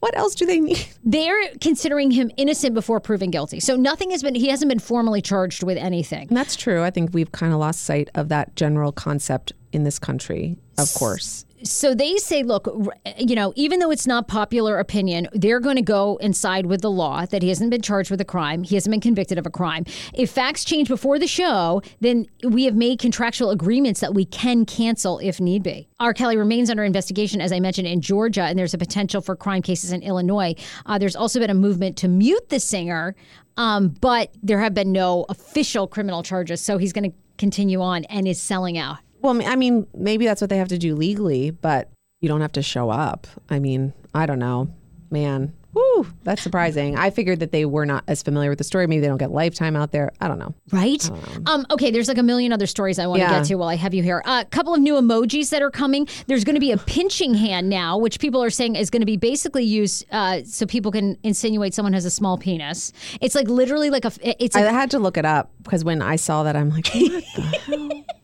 [0.00, 0.86] what else do they need?
[1.04, 3.60] they're considering him innocent before proven guilty.
[3.60, 6.28] So nothing has been he hasn't been formally charged with anything.
[6.28, 6.82] And that's true.
[6.82, 10.58] I think we've kind of lost sight of that general concept in this country.
[10.76, 12.66] Of course, So they say, look,
[13.18, 16.82] you know, even though it's not popular opinion, they're going to go and side with
[16.82, 18.64] the law that he hasn't been charged with a crime.
[18.64, 19.84] He hasn't been convicted of a crime.
[20.14, 24.64] If facts change before the show, then we have made contractual agreements that we can
[24.64, 25.88] cancel if need be.
[26.00, 26.12] R.
[26.12, 29.62] Kelly remains under investigation, as I mentioned, in Georgia, and there's a potential for crime
[29.62, 30.54] cases in Illinois.
[30.86, 33.14] Uh, there's also been a movement to mute the singer,
[33.56, 36.60] um, but there have been no official criminal charges.
[36.60, 38.98] So he's going to continue on and is selling out.
[39.22, 42.52] Well, I mean, maybe that's what they have to do legally, but you don't have
[42.52, 43.26] to show up.
[43.48, 44.68] I mean, I don't know,
[45.10, 45.52] man.
[45.74, 46.96] Woo, that's surprising.
[46.98, 48.86] I figured that they were not as familiar with the story.
[48.86, 50.12] Maybe they don't get Lifetime out there.
[50.20, 50.54] I don't know.
[50.70, 51.10] Right?
[51.46, 53.38] Um, okay, there's like a million other stories I want to Yeah.
[53.38, 54.22] get to while I have you here.
[54.26, 56.06] A uh, couple of new emojis that are coming.
[56.26, 59.06] There's going to be a pinching hand now, which people are saying is going to
[59.06, 62.92] be basically used uh, so people can insinuate someone has a small penis.
[63.22, 64.12] It's like literally like a.
[64.44, 66.88] It's I a, had to look it up because when I saw that, I'm like,
[66.92, 68.04] what the hell?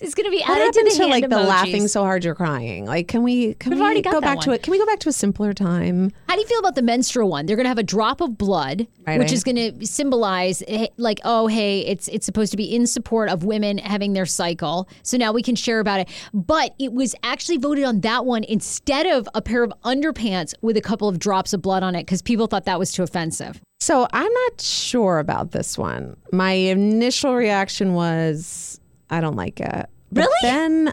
[0.00, 2.34] it's going to be What added to the to like the laughing so hard you're
[2.34, 2.86] crying?
[2.86, 4.62] Like, can we can We've we already got go back to it?
[4.62, 6.12] Can we go back to a simpler time?
[6.28, 7.46] How do you feel about the menstrual one?
[7.46, 9.32] They're going to have a drop of blood, Right, which right.
[9.32, 10.62] is going to symbolize
[10.96, 14.88] like, oh, hey, it's it's supposed to be in support of women having their cycle.
[15.02, 16.08] So now we can share about it.
[16.34, 20.76] But it was actually voted on that one instead of a pair of underpants with
[20.76, 23.60] a couple of drops of blood on it because people thought that was too offensive.
[23.80, 26.16] So I'm not sure about this one.
[26.32, 28.78] My initial reaction was,
[29.12, 29.86] I don't like it.
[30.10, 30.38] But Really?
[30.42, 30.92] Then,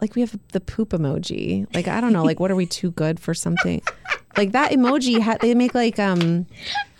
[0.00, 1.72] like, we have the poop emoji.
[1.74, 2.24] Like, I don't know.
[2.24, 3.80] Like, what are we too good for something?
[4.36, 5.20] Like that emoji.
[5.20, 6.46] Ha- they make like um,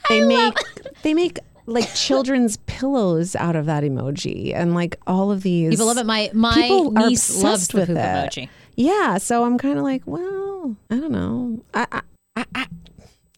[0.08, 0.54] they make
[1.02, 5.86] they make like children's pillows out of that emoji, and like all of these People
[5.86, 6.06] love it.
[6.06, 8.00] My my people are niece obsessed loves the with poop it.
[8.00, 8.48] emoji.
[8.74, 11.60] Yeah, so I'm kind of like, well, I don't know.
[11.74, 12.00] I, I,
[12.36, 12.66] I, I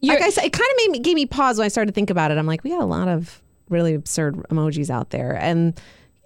[0.02, 1.94] like I said, it kind of made me gave me pause when I started to
[1.94, 2.38] think about it.
[2.38, 5.78] I'm like, we got a lot of really absurd emojis out there, and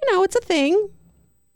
[0.07, 0.90] you know, it's a thing.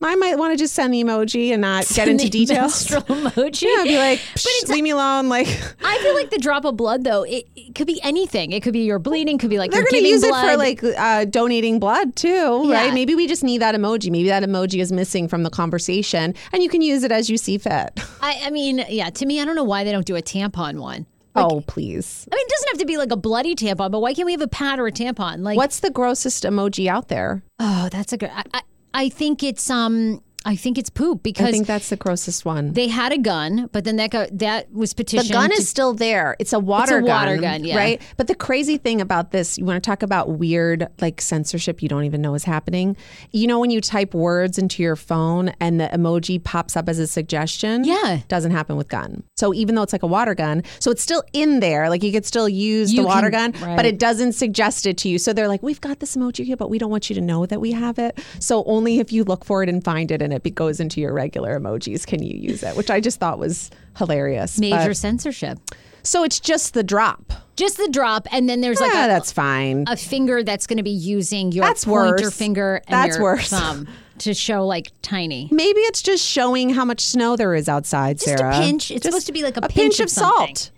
[0.01, 2.87] I might want to just send the emoji and not get into details.
[2.87, 3.63] emoji.
[3.63, 5.29] Yeah, be like, But "Psh, it's- leave me alone.
[5.29, 5.49] Like
[5.85, 8.53] I feel like the drop of blood, though, it, it could be anything.
[8.53, 10.45] It could be you're bleeding, could be like they're going to use blood.
[10.45, 12.75] it for like uh, donating blood too, Yeah.
[12.75, 12.95] right?
[12.95, 14.09] Maybe we just need that emoji.
[14.13, 17.37] Maybe that emoji is missing from the conversation, and you can use it as you
[17.37, 17.91] see fit.
[18.23, 19.11] I, I mean, yeah.
[19.11, 21.07] To me, I don't know why they don't do a tampon one.
[21.39, 22.27] Oh, please.
[22.31, 24.33] I mean, it doesn't have to be like a bloody tampon, but why can't we
[24.33, 25.43] have a pad or a tampon?
[25.43, 27.43] Like, What's the grossest emoji out there?
[27.59, 28.31] Oh, that's a good.
[28.33, 28.63] I, I,
[28.95, 30.23] I think it's um.
[30.49, 32.73] I think it's poop because I think that's the grossest one.
[32.73, 35.29] they had a gun, but then that got that was petitioned.
[35.29, 36.37] The gun to- is still there.
[36.39, 37.77] It's a water water gun, gun, yeah.
[37.77, 38.03] right?
[38.17, 41.89] But the crazy thing about this, you want to talk about weird like censorship you
[41.91, 42.97] don't even know is happening.
[43.31, 46.99] You know when you type words into your phone and the emoji pops up as
[46.99, 47.85] a suggestion?
[47.85, 48.21] Yeah.
[48.29, 49.25] Doesn't happen with gun.
[49.37, 52.11] So even though it's like a water gun, so it's still in there, like you
[52.11, 53.77] could still use You the water can- gun, right.
[53.77, 55.19] but it doesn't suggest it to you.
[55.19, 57.45] So they're like, "We've got this emoji here, but we don't want you to know
[57.45, 60.33] that we have it." So only if you look for it and find it and
[60.33, 63.39] it be- goes into your regular emojis can you use it, which I just thought
[63.39, 64.59] was hilarious.
[64.59, 65.59] major But- censorship.
[66.03, 67.33] so it's just the drop.
[67.57, 69.85] Just the drop, and then there's like Ah, a, that's fine.
[69.89, 72.37] a finger that's going to be using your That's pointer worse.
[72.37, 73.49] finger and That's your worse.
[73.51, 75.49] thumb to show like tiny.
[75.51, 78.57] Maybe it's just showing how much snow there is outside, Just Sarah.
[78.57, 78.93] a pinch.
[78.93, 80.55] It's Just supposed to be like a, a pinch, of something.
[80.55, 80.71] salt.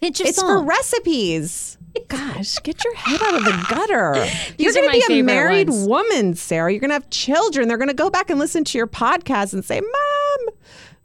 [0.00, 0.50] Pinch of It's salt.
[0.50, 1.76] for recipes.
[2.08, 4.26] Gosh, get your head out of the gutter.
[4.58, 5.86] You're going to be a married ones.
[5.86, 6.70] woman, Sarah.
[6.72, 7.68] You're going to have children.
[7.68, 10.54] They're going to go back and listen to your podcast and say, Mom,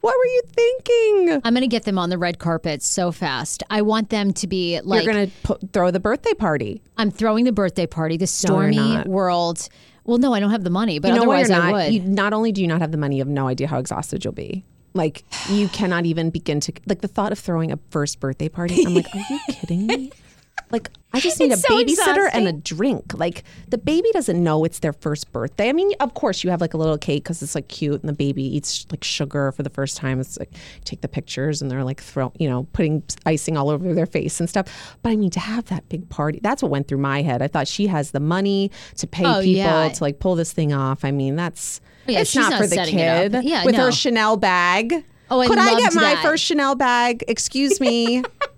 [0.02, 1.42] what were you thinking?
[1.44, 3.64] I'm going to get them on the red carpet so fast.
[3.70, 6.82] I want them to be like You're going to throw the birthday party.
[6.98, 9.08] I'm throwing the birthday party, the Stormi not.
[9.08, 9.68] world.
[10.06, 11.74] Well, no, I don't have the money, but You know otherwise I not?
[11.74, 11.94] would.
[11.94, 14.24] You, not only do you not have the money, you have no idea how exhausted
[14.24, 14.64] you'll be.
[14.94, 18.84] Like you cannot even begin to like the thought of throwing a first birthday party.
[18.86, 20.12] I'm like, are you kidding me?
[20.70, 23.14] Like I just need It's a so babysitter and a drink.
[23.14, 25.70] Like the baby doesn't know it's their first birthday.
[25.70, 28.10] I mean, of course you have like a little cake because it's like cute, and
[28.10, 30.20] the baby eats like sugar for the first time.
[30.20, 30.52] It's like
[30.84, 34.40] take the pictures and they're like throw, you know, putting icing all over their face
[34.42, 34.98] and stuff.
[35.02, 37.42] But I mean, to have that big party, that's what went through my head.
[37.42, 39.88] I thought she has the money to pay Oh, people yeah.
[39.90, 41.06] to like pull this thing off.
[41.06, 43.38] I mean, that's oh, Yeah, it's not, not for the kid.
[43.44, 43.86] Yeah, with no.
[43.86, 45.06] her Chanel bag.
[45.30, 46.24] Oh, I Could I get my that.
[46.24, 47.24] first Chanel bag?
[47.28, 48.24] Excuse me.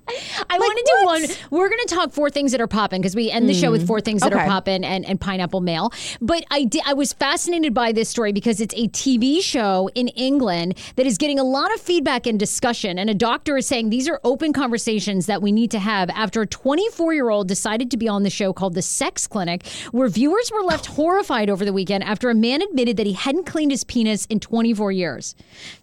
[0.49, 1.37] I want to do one.
[1.51, 3.85] We're going to talk four things that are popping because we end the show with
[3.87, 4.47] four things that are Mm.
[4.47, 5.91] Popping and, and pineapple mail.
[6.21, 10.07] But I did, I was fascinated by this story because it's a TV show in
[10.09, 12.97] England that is getting a lot of feedback and discussion.
[12.97, 16.41] And a doctor is saying these are open conversations that we need to have after
[16.41, 20.07] a 24 year old decided to be on the show called The Sex Clinic, where
[20.07, 23.71] viewers were left horrified over the weekend after a man admitted that he hadn't cleaned
[23.71, 25.35] his penis in 24 years.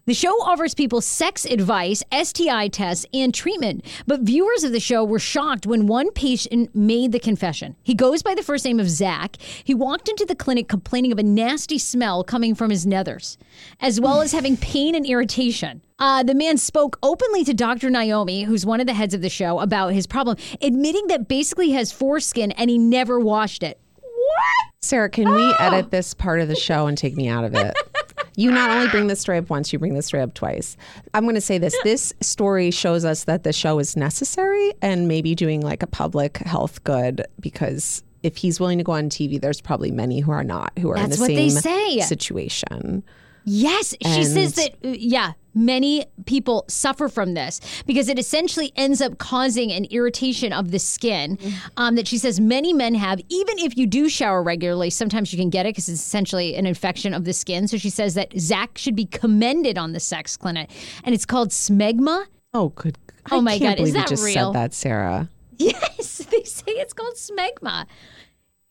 [0.06, 3.84] The show offers people sex advice, STI tests, and treatment.
[4.06, 7.74] But viewers of the show were shocked when one patient made the confession.
[7.82, 9.36] He goes by the first name of Zach.
[9.64, 13.36] He walked into the clinic complaining of a nasty smell coming from his nethers,
[13.80, 15.82] as well as having pain and irritation.
[15.98, 17.90] Uh, the man spoke openly to Dr.
[17.90, 21.66] Naomi, who's one of the heads of the show, about his problem, admitting that basically
[21.66, 23.80] he has foreskin and he never washed it.
[23.96, 24.72] What?
[24.82, 27.76] Sarah, can we edit this part of the show and take me out of it?
[28.36, 30.76] You not only bring this story up once, you bring this story up twice.
[31.14, 31.74] I'm going to say this.
[31.84, 36.38] This story shows us that the show is necessary and maybe doing like a public
[36.38, 40.44] health good because if he's willing to go on TV, there's probably many who are
[40.44, 42.00] not, who are in That's the what they same say.
[42.00, 43.02] situation.
[43.44, 49.00] Yes, she says that, uh, yeah, many people suffer from this because it essentially ends
[49.00, 51.38] up causing an irritation of the skin
[51.76, 53.20] um, that she says many men have.
[53.28, 56.66] Even if you do shower regularly, sometimes you can get it because it's essentially an
[56.66, 57.66] infection of the skin.
[57.66, 60.70] So she says that Zach should be commended on the sex clinic,
[61.04, 62.26] and it's called smegma.
[62.52, 62.98] Oh, good.
[63.30, 64.52] Oh my God, is you that just real?
[64.52, 65.28] said that, Sarah.
[65.58, 67.86] Yes, they say it's called smegma.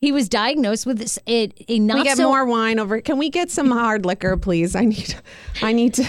[0.01, 3.01] He was diagnosed with this, a, a not we get so more wine over.
[3.01, 4.75] Can we get some hard liquor, please?
[4.75, 5.15] I need,
[5.63, 6.07] I need to,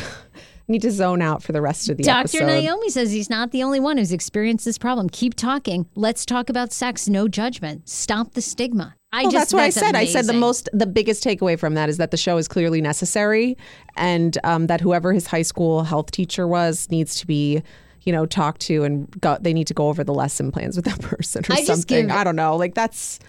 [0.69, 2.19] need to zone out for the rest of the Dr.
[2.21, 2.39] episode.
[2.41, 2.47] Dr.
[2.47, 5.09] Naomi says he's not the only one who's experienced this problem.
[5.09, 5.87] Keep talking.
[5.95, 7.09] Let's talk about sex.
[7.09, 7.89] No judgment.
[7.89, 8.95] Stop the stigma.
[9.13, 9.95] I Well, just that's what I said.
[9.95, 12.81] I said the most, the biggest takeaway from that is that the show is clearly
[12.81, 13.57] necessary,
[13.97, 17.63] and um, that whoever his high school health teacher was needs to be,
[18.03, 20.85] you know, talked to, and go, they need to go over the lesson plans with
[20.87, 22.09] that person or I something.
[22.09, 22.57] give- I don't know.
[22.57, 23.21] Like that's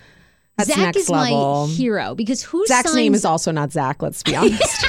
[0.57, 1.67] that's Zach next is level.
[1.67, 4.01] my hero because who Zach's signs, name is also not Zach.
[4.01, 4.85] Let's be honest.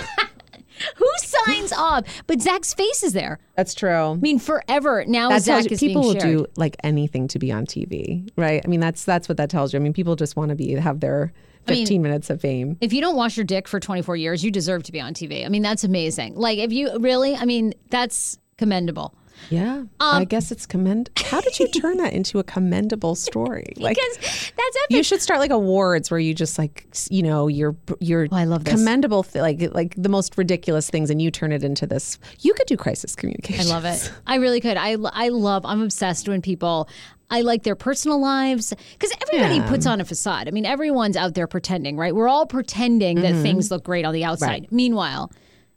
[0.96, 2.04] who signs off?
[2.26, 3.38] But Zach's face is there.
[3.56, 3.90] that's true.
[3.90, 5.28] I mean, forever now.
[5.30, 6.38] that Zach tells you is people being will shared.
[6.38, 8.60] do like anything to be on TV, right?
[8.64, 9.78] I mean, that's that's what that tells you.
[9.78, 11.32] I mean, people just want to be have their
[11.68, 12.76] mean- 15 minutes of fame.
[12.80, 15.44] If you don't wash your dick for 24 years, you deserve to be on TV.
[15.44, 16.34] I mean, that's amazing.
[16.36, 19.14] Like, if you really, I mean, that's commendable.
[19.50, 19.84] Yeah.
[20.00, 21.10] I um, guess it's commend.
[21.16, 23.72] How did you turn that into a commendable story?
[23.76, 24.16] Like Because
[24.56, 24.96] that's epic.
[24.96, 28.44] you should start like awards where you just like you know your your Oh, I
[28.44, 28.74] love this.
[28.74, 32.18] commendable th- like like the most ridiculous things and you turn it into this.
[32.40, 33.66] You could do crisis communication.
[33.66, 34.12] I love it.
[34.26, 34.76] I really could.
[34.76, 36.88] I, I love, I'm obsessed when people,
[37.30, 39.68] I like their personal lives because everybody Yeah.
[39.68, 40.48] puts on a facade.
[40.48, 42.14] I mean, everyone's out there pretending, right?
[42.14, 43.42] We're all pretending that mm-hmm.
[43.42, 44.68] things look great on the outside.
[44.70, 45.30] Meanwhile,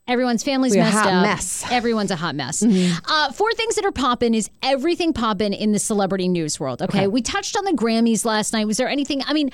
[0.08, 1.24] Everyone's family's We're a messed hot up.
[1.24, 1.66] mess.
[1.72, 2.64] Everyone's a hot mess.
[2.64, 6.82] Uh, four things that are popping is everything popping in the celebrity news world.
[6.82, 7.08] Okay?
[7.08, 8.66] we touched on the Grammys last night.
[8.66, 9.22] Was there anything?
[9.26, 9.52] I mean,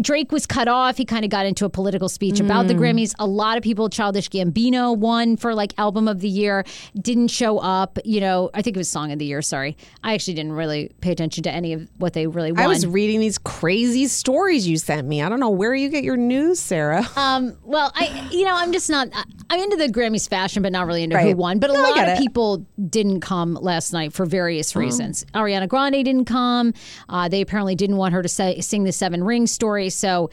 [0.00, 0.96] Drake was cut off.
[0.96, 3.14] He kind of got into a political speech about the Grammys.
[3.18, 6.64] A lot of people, Childish Gambino won for like album of the year,
[7.00, 7.98] didn't show up.
[8.04, 9.42] You know, I think it was song of the year.
[9.42, 12.64] Sorry, I actually didn't really pay attention to any of what they really won.
[12.64, 15.22] I was reading these crazy stories you sent me.
[15.22, 17.06] I don't know where you get your news, Sarah.
[17.16, 19.08] Um, well, I, you know, I'm just not.
[19.50, 21.58] I'm into the Grammys fashion, but not really into who won.
[21.58, 22.18] But a No, lot of it.
[22.18, 25.24] People didn't come last night for various reasons.
[25.34, 26.72] Ariana Grande didn't come.
[27.08, 29.90] Uh, they apparently didn't want her to say, sing the Seven Rings story.
[29.90, 30.30] So,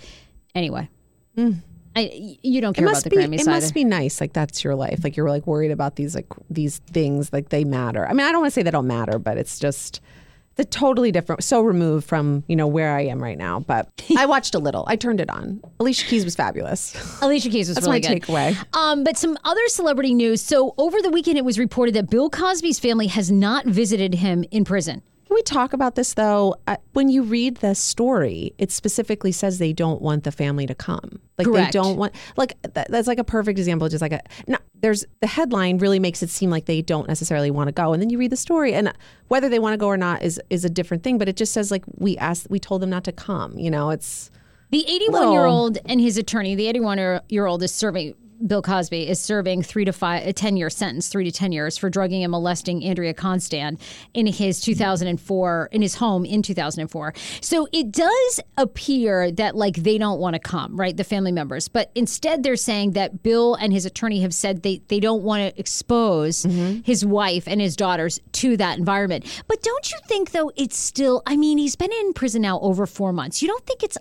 [0.56, 0.90] anyway,
[1.96, 2.84] I, you don't Hmm.
[2.84, 3.52] it care about the be Grammys it either.
[3.52, 6.78] must be nice like that's your life like you're like worried about these like these
[6.92, 9.38] things like they matter i mean i don't want to say they don't matter but
[9.38, 10.00] it's just
[10.58, 14.26] the totally different so removed from you know where i am right now but i
[14.26, 17.88] watched a little i turned it on alicia keys was fabulous Alicia Keys was that's
[17.88, 18.22] really my good.
[18.24, 20.42] takeaway Um, but some other celebrity news.
[20.42, 24.44] So over the weekend, it was reported that Bill Cosby's family has not visited him
[24.52, 25.02] in prison.
[25.28, 26.56] Can we talk about this though?
[26.68, 30.74] Uh, when you read the story, it specifically says they don't want the family to
[30.74, 31.20] come.
[31.38, 31.74] Like Correct.
[31.74, 33.90] they don't want like that, that's like a perfect example.
[33.90, 37.52] Just like a no, there's the headline really makes it seem like they don't necessarily
[37.52, 38.94] want to go, and then you read the story, and
[39.28, 41.18] whether they want to go or not is is a different thing.
[41.18, 43.58] But it just says like we asked, we told them not to come.
[43.60, 44.32] You know, it's
[44.70, 48.16] The 81 year old and his attorney, the 81 year old is serving,
[48.46, 51.78] Bill Cosby is serving three to five, a 10 year sentence, three to 10 years
[51.78, 53.80] for drugging and molesting Andrea Constand
[54.14, 57.14] in his 2004, in his home in 2004.
[57.42, 60.96] So it does appear that like they don't want to come, right?
[60.96, 61.68] The family members.
[61.68, 65.42] But instead they're saying that Bill and his attorney have said they, they don't want
[65.42, 66.82] to expose mm-hmm.
[66.84, 69.26] his wife and his daughters to that environment.
[69.48, 72.86] But don't you think though it's still, I mean, he's been in prison now over
[72.86, 73.42] four months.
[73.42, 73.98] You don't think it's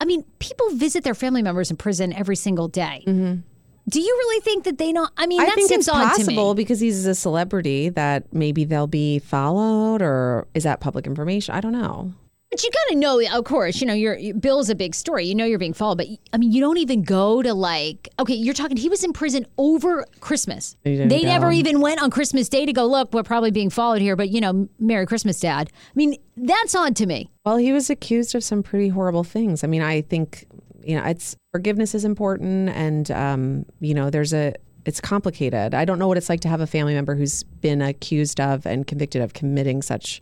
[0.00, 3.04] I mean, people visit their family members in prison every single day.
[3.06, 3.42] Mm-hmm.
[3.88, 5.10] Do you really think that they don't?
[5.16, 6.62] I mean, I that think seems it's odd possible to me.
[6.62, 11.54] because he's a celebrity that maybe they'll be followed, or is that public information?
[11.54, 12.12] I don't know.
[12.52, 15.24] But you got to know, of course, you know, your Bill's a big story.
[15.24, 15.96] You know, you're being followed.
[15.96, 18.76] But I mean, you don't even go to like, okay, you're talking.
[18.76, 20.76] He was in prison over Christmas.
[20.84, 22.84] They never even went on Christmas Day to go.
[22.86, 24.16] Look, we're probably being followed here.
[24.16, 25.70] But you know, Merry Christmas, Dad.
[25.74, 27.30] I mean, that's odd to me.
[27.46, 29.64] Well, he was accused of some pretty horrible things.
[29.64, 30.46] I mean, I think
[30.84, 34.54] you know, it's forgiveness is important, and um, you know, there's a
[34.84, 35.74] it's complicated.
[35.74, 38.66] I don't know what it's like to have a family member who's been accused of
[38.66, 40.20] and convicted of committing such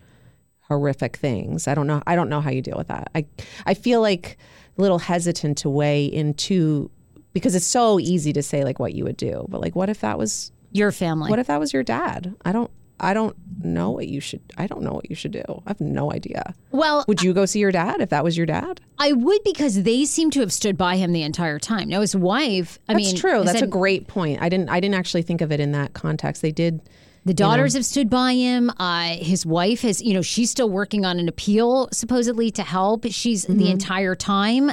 [0.69, 1.67] horrific things.
[1.67, 2.03] I don't know.
[2.07, 3.11] I don't know how you deal with that.
[3.15, 3.27] I
[3.67, 4.37] I feel like
[4.79, 6.91] a little hesitant to weigh into
[7.33, 10.01] because it's so easy to say like what you would do, but like what if
[10.01, 11.31] that was Your family.
[11.31, 12.35] what if that was your dad?
[12.45, 15.43] I don't I don't know what you should I don't know what you should do.
[15.67, 16.55] I have no idea.
[16.71, 18.81] well, Would you go see your dad if that was your dad?
[18.99, 21.89] I would because they seem to have stood by him the entire time.
[21.89, 22.79] Now his wife.
[22.89, 23.45] I mean That's mean, true.
[23.45, 24.41] That's that- a great point.
[24.43, 26.43] I didn't I didn't actually think of it in that context.
[26.43, 26.81] They did
[27.27, 28.71] The daughters have stood by him.
[28.79, 33.05] Uh, his wife has, you know, she's still working on an appeal supposedly to help.
[33.11, 33.59] She's Mm-hmm.
[33.59, 34.71] the entire time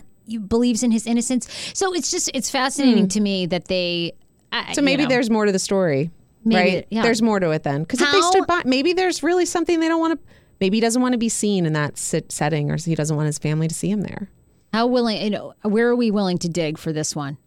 [0.48, 1.48] believes in his innocence.
[1.74, 3.08] So it's just it's fascinating Hmm.
[3.10, 4.14] to me that they.
[4.52, 5.10] I- So you maybe know.
[5.10, 6.10] there's more to the story,
[6.48, 6.88] Maybe, right?
[6.90, 7.02] yeah.
[7.04, 7.82] There's more to it then.
[7.84, 10.28] Because if they stood by, maybe there's really something they don't want to.
[10.60, 13.38] Maybe he doesn't want to be seen in that setting, or he doesn't want his
[13.38, 14.30] family to see him there.
[14.74, 15.22] how willing.
[15.22, 17.38] You know, where are we willing to dig for this one?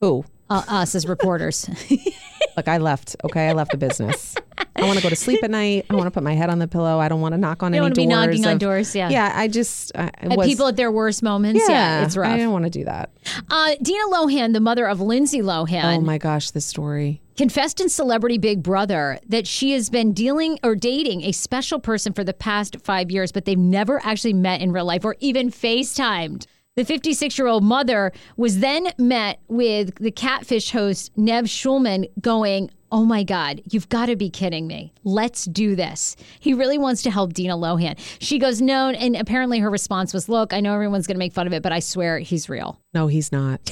[0.00, 0.24] Who?
[0.50, 1.68] Uh, us as reporters.
[2.56, 3.16] look, I left.
[3.24, 4.34] Okay, I left the business.
[4.74, 5.86] I want to go to sleep at night.
[5.90, 6.98] I want to put my head on the pillow.
[6.98, 8.10] I don't want to knock on You any wanna be doors.
[8.26, 9.10] knocking on of- doors, yeah.
[9.10, 9.32] yeah.
[9.34, 11.62] I just I, At was, people at their worst moments.
[11.68, 12.30] Yeah, it's rough.
[12.32, 13.10] I didn't want to do that.
[13.50, 17.20] Uh, Dina Lohan, the mother of Lindsay Lohan, Oh my gosh, this story.
[17.36, 22.12] confessed in Celebrity Big Brother that she has been dealing or dating a special person
[22.12, 25.50] for the past five years, but they've never actually met in real life or even
[25.50, 26.46] FaceTimed.
[26.74, 32.70] The 56 year old mother was then met with the catfish host, Nev Schulman, going,
[32.90, 34.92] Oh my God, you've got to be kidding me.
[35.04, 36.16] Let's do this.
[36.40, 37.98] He really wants to help Dina Lohan.
[38.20, 38.88] She goes, No.
[38.88, 41.62] And apparently her response was, Look, I know everyone's going to make fun of it,
[41.62, 42.80] but I swear he's real.
[42.94, 43.70] No, he's not.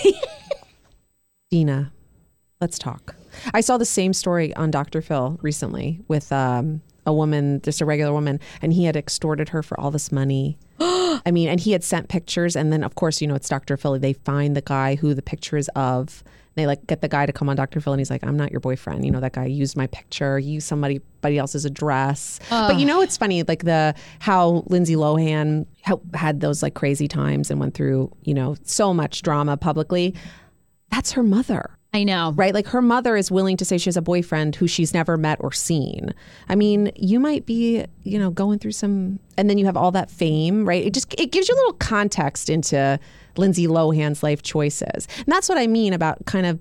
[1.51, 1.93] Dina,
[2.61, 3.15] let's talk.
[3.55, 5.01] I saw the same story on Dr.
[5.01, 9.63] Phil recently with um, a woman, just a regular woman, and he had extorted her
[9.63, 10.59] for all this money.
[10.81, 13.77] I mean, and he had sent pictures, and then of course, you know, it's Dr.
[13.77, 13.99] Phil.
[13.99, 16.23] They find the guy who the picture is of.
[16.57, 17.81] They like get the guy to come on Dr.
[17.81, 19.05] Phil, and he's like, "I'm not your boyfriend.
[19.05, 23.01] You know that guy used my picture, used somebody, somebody else's address." But you know,
[23.03, 25.67] it's funny, like the how Lindsay Lohan
[26.15, 30.15] had those like crazy times and went through, you know, so much drama publicly.
[30.91, 32.32] That's her mother I know.
[32.36, 32.55] right?
[32.55, 35.38] Like her mother is willing to say she has a boyfriend who she's never met
[35.41, 36.14] or seen.
[36.49, 39.91] I mean, you might be, you know, going through some, and then you have all
[39.93, 40.84] that fame, right?
[40.84, 42.99] It just it gives you a little context into
[43.36, 46.61] Lindsay Lohan's life choices, and that's what I mean about kind of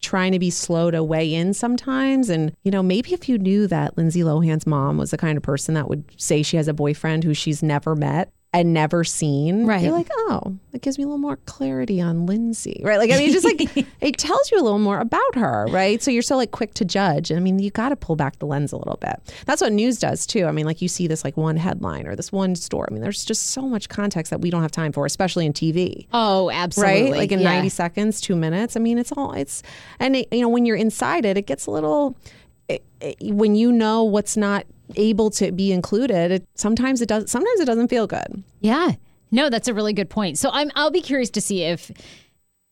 [0.00, 2.30] trying to be slow to weigh in sometimes.
[2.30, 5.42] And you know, maybe if you knew that Lindsay Lohan's mom was the kind of
[5.42, 8.30] person that would say she has a boyfriend who she's never met.
[8.54, 9.82] And never seen, Right.
[9.82, 12.98] You're like, oh, it gives me a little more clarity on Lindsay, right?
[12.98, 13.60] Like, I mean, just like
[14.00, 16.00] it tells you a little more about her, right?
[16.00, 17.30] So you're so like quick to judge.
[17.32, 19.16] And I mean, you got to pull back the lens a little bit.
[19.44, 20.44] That's what news does too.
[20.46, 22.86] I mean, like you see this like one headline or this one story.
[22.90, 25.52] I mean, there's just so much context that we don't have time for, especially in
[25.52, 26.06] TV.
[26.12, 27.10] Oh, absolutely.
[27.10, 27.54] Right, like in Yeah.
[27.54, 28.76] 90 seconds, two minutes.
[28.76, 29.64] I mean, it's all it's,
[29.98, 32.16] and it, you know, when you're inside it, it gets a little.
[32.68, 34.64] It, it, when you know what's not
[34.96, 37.30] able to be included, it, sometimes it does.
[37.30, 38.42] Sometimes it doesn't feel good.
[38.60, 38.92] Yeah.
[39.30, 40.38] No, that's a really good point.
[40.38, 41.90] So I'm I'll be curious to see if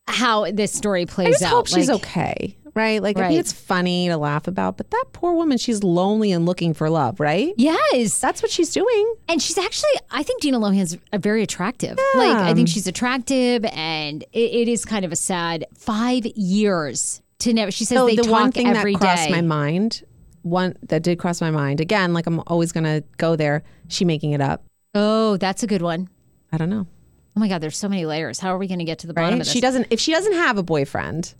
[0.06, 1.48] how this story plays I just out.
[1.50, 3.02] hope she's Like, okay, right?
[3.02, 3.28] Like I Right.
[3.28, 6.90] think it's funny to laugh about, but that poor woman, she's lonely and looking for
[6.90, 7.54] love, right?
[7.56, 8.18] Yes.
[8.18, 9.14] That's what she's doing.
[9.28, 11.98] And she's actually, I think Dina Lohan's a very attractive.
[12.16, 17.22] Like, I think she's attractive, and it, it is kind of a sad five years
[17.40, 17.70] to never.
[17.70, 19.30] She says So they the talk one thing that every crossed day.
[19.30, 20.02] my mind,
[20.42, 23.62] one that did cross my mind again, like I'm always gonna go there.
[23.88, 24.64] She making it up.
[24.94, 26.08] oh, that's a good one.
[26.52, 26.86] I don't know.
[27.34, 28.38] Oh my God, there's so many layers.
[28.40, 29.32] How are we going to get to the bottom Right?
[29.40, 29.50] of this?
[29.52, 29.86] She doesn't.
[29.88, 31.34] If she doesn't have a boyfriend,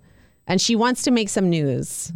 [0.47, 2.11] and she wants to make some news,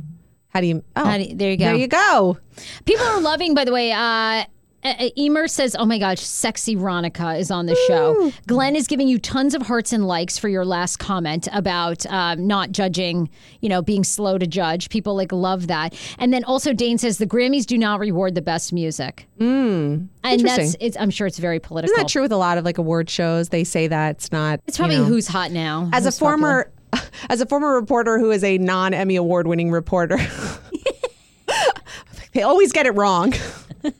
[0.49, 0.83] how do you?
[0.97, 1.65] Oh, How do you- there you go.
[1.67, 2.39] There you go.
[2.87, 3.93] People are loving, by the way.
[3.93, 4.45] Uh,
[5.17, 9.19] Emer says, "Oh my gosh, sexy Ronica is on the show." Glenn is giving you
[9.19, 13.29] tons of hearts and likes for your last comment about um, not judging,
[13.61, 14.89] you know, being slow to judge.
[14.89, 15.95] People like love that.
[16.19, 19.27] And then also Dane says the Grammys do not reward the best music.
[19.39, 20.97] Mm, and that's it's.
[20.97, 21.93] I'm sure it's very political.
[21.93, 23.49] Isn't that true with a lot of like award shows?
[23.49, 24.61] They say that it's not.
[24.67, 25.91] It's probably you know, who's hot now.
[25.93, 26.39] as a who's popular.
[26.39, 26.73] former
[27.31, 30.19] as a former reporter who is a non Emmy award winning reporter.
[32.33, 33.33] they always get it wrong.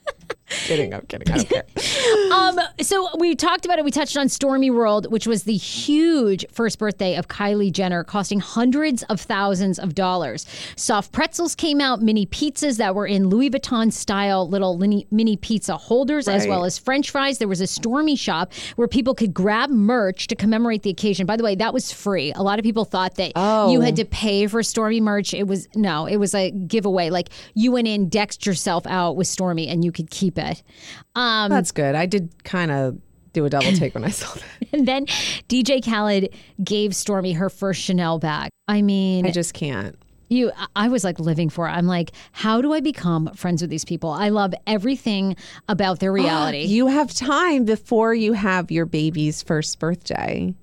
[0.49, 1.31] kidding, I'm kidding.
[1.33, 1.63] I don't care.
[2.27, 3.85] Um, so we talked about it.
[3.85, 9.03] We touched on Stormiworld, which was the huge first birthday of Kylie Jenner, costing hundreds
[9.03, 10.45] of thousands of dollars.
[10.75, 15.77] Soft pretzels came out, mini pizzas that were in Louis Vuitton style little mini, pizza
[15.77, 17.37] holders, as well as French fries.
[17.37, 21.25] There was a Stormi shop where people could grab merch to commemorate the occasion.
[21.25, 22.33] By the way, that was free.
[22.33, 23.31] A lot of people thought that
[23.71, 25.33] you had to pay for Stormi merch.
[25.33, 27.09] It was no, it was a giveaway.
[27.09, 30.63] Like you went in, dexed yourself out with Stormi, and you could keep it.
[31.15, 31.95] Um, That's good.
[31.95, 32.97] I did kind of
[33.33, 34.69] do a double take when I saw that.
[34.73, 35.05] and then
[35.49, 36.33] DJ Khaled
[36.63, 38.49] gave Stormi her first Chanel bag.
[38.67, 39.95] I mean, I just can't.
[40.29, 41.71] you I- was like living for it.
[41.71, 44.09] I'm like, how do I become friends with these people?
[44.09, 45.35] I love everything
[45.69, 46.63] about their reality.
[46.63, 50.55] You have time before you have your baby's first birthday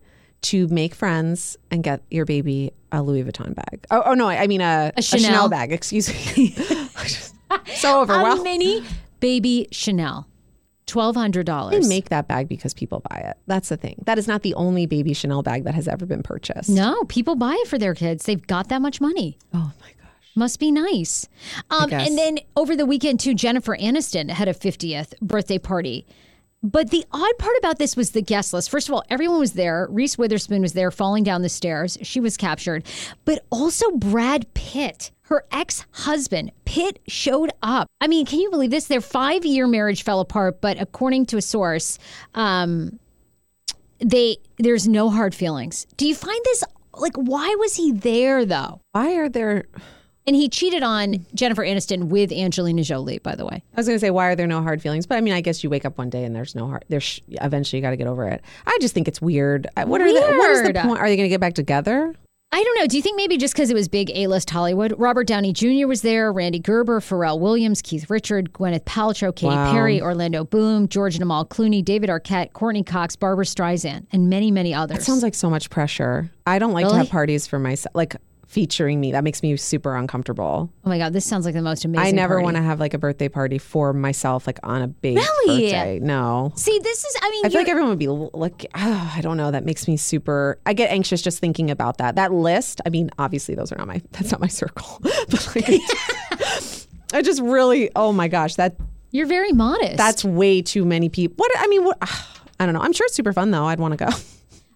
[0.43, 3.87] to make friends and get your baby a Louis Vuitton bag.
[3.91, 5.49] Oh, oh no, I mean a, a Chanel.
[5.49, 5.73] bag.
[5.73, 6.51] Excuse me.
[7.77, 8.43] so a overwhelmed.
[8.43, 8.83] mini
[9.25, 10.29] baby Chanel.
[10.85, 11.81] Twelve hundred dollars.
[11.83, 13.39] They make that bag because people buy it.
[13.47, 14.03] That's the thing.
[14.05, 16.69] That is not the only baby Chanel bag that has ever been purchased.
[16.69, 18.27] No, people buy it for their kids.
[18.27, 19.39] They've got that much money.
[19.55, 20.31] Oh my gosh.
[20.37, 21.27] Must be nice.
[21.71, 26.07] Um, and then over the weekend, too, Jennifer Aniston had a 50th birthday party.
[26.63, 28.69] But the odd part about this was the guest list.
[28.69, 29.87] First of all, everyone was there.
[29.91, 31.97] Reese Witherspoon was there falling down the stairs.
[32.03, 32.85] She was captured.
[33.25, 37.89] But also Brad Pitt, her ex husband, Pitt showed up.
[38.01, 38.87] I mean, can you believe this?
[38.87, 41.99] Their five year marriage fell apart, but according to a source,
[42.35, 42.99] um,
[43.99, 45.87] they there's no hard feelings.
[45.97, 46.65] Do you find this
[46.95, 48.81] like why was he there though?
[48.93, 49.65] Why are there?
[50.27, 53.63] And he cheated on Jennifer Aniston with Angelina Jolie, by the way.
[53.75, 55.07] I was going to say, why are there no hard feelings?
[55.07, 56.87] But I mean, I guess you wake up one day and there's no hard.
[56.89, 58.43] There's eventually you got to get over it.
[58.67, 59.67] I just think it's weird.
[59.77, 60.99] What are the, what is the point?
[60.99, 62.15] Are they going to get back together?
[62.55, 62.87] I don't know.
[62.87, 64.95] Do you think maybe just because it was big A list Hollywood?
[64.97, 65.89] Robert Downey Jr.
[65.89, 69.73] was there, Rande Gerber, Pharrell Williams, Keith Richard, Gwyneth Paltrow, Katy Wow.
[69.73, 74.53] Perry, Orlando Bloom, George and Amal Clooney, David Arquette, Courteney Cox, Barbra Streisand, and many,
[74.53, 74.99] many others.
[74.99, 76.31] That Sounds like so much pressure.
[76.47, 78.15] I don't like to have parties for myself, like
[78.47, 79.13] featuring me.
[79.13, 80.71] That makes me super uncomfortable.
[80.85, 82.95] oh my God, this sounds like the most amazing I never want to have like
[82.95, 85.63] a birthday party for myself, like on a big Really?
[85.73, 85.99] birthday.
[86.01, 86.53] No.
[86.57, 89.37] See, this is, I mean, I feel like everyone would be like, oh, I don't
[89.37, 89.51] know.
[89.51, 90.59] That makes me super.
[90.67, 92.17] I get anxious just thinking about that.
[92.17, 92.81] That list.
[92.87, 94.03] I mean, obviously, those are not my.
[94.13, 94.99] That's not my circle.
[95.03, 95.81] but like,
[97.13, 98.77] I just really, oh my gosh, that
[99.11, 99.97] You're very modest.
[99.97, 101.35] that's way too many people.
[101.37, 102.81] What I mean, what ah, I don't know.
[102.81, 103.65] I'm sure it's super fun though.
[103.67, 104.11] I'd want to go.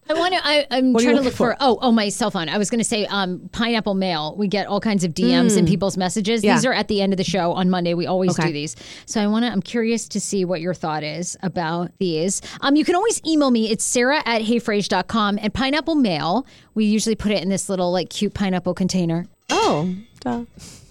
[0.09, 0.41] I want to.
[0.43, 1.53] I, I'm What trying to look for?
[1.53, 1.57] for?
[1.61, 2.49] Oh, oh, my cell phone.
[2.49, 4.35] I was going to say, um, pineapple mail.
[4.37, 6.41] We get all kinds of DMs and people's messages.
[6.41, 6.45] Mm.
[6.45, 6.55] Yeah.
[6.55, 7.95] These are at the end of the show on Monday.
[7.95, 8.49] We always Okay.
[8.49, 8.75] do these.
[9.07, 9.51] So I want to.
[9.53, 12.41] I'm curious to see what your thought is about these.
[12.63, 13.71] Um, you can always email me.
[13.71, 16.47] It's Sarah at heyfrase.com and pineapple mail.
[16.75, 19.27] We usually put it in this little like cute pineapple container.
[19.51, 20.45] Oh, duh.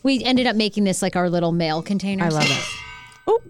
[0.03, 2.25] We ended up making this like our little mail container.
[2.25, 2.65] I love it.
[3.29, 3.41] Oh,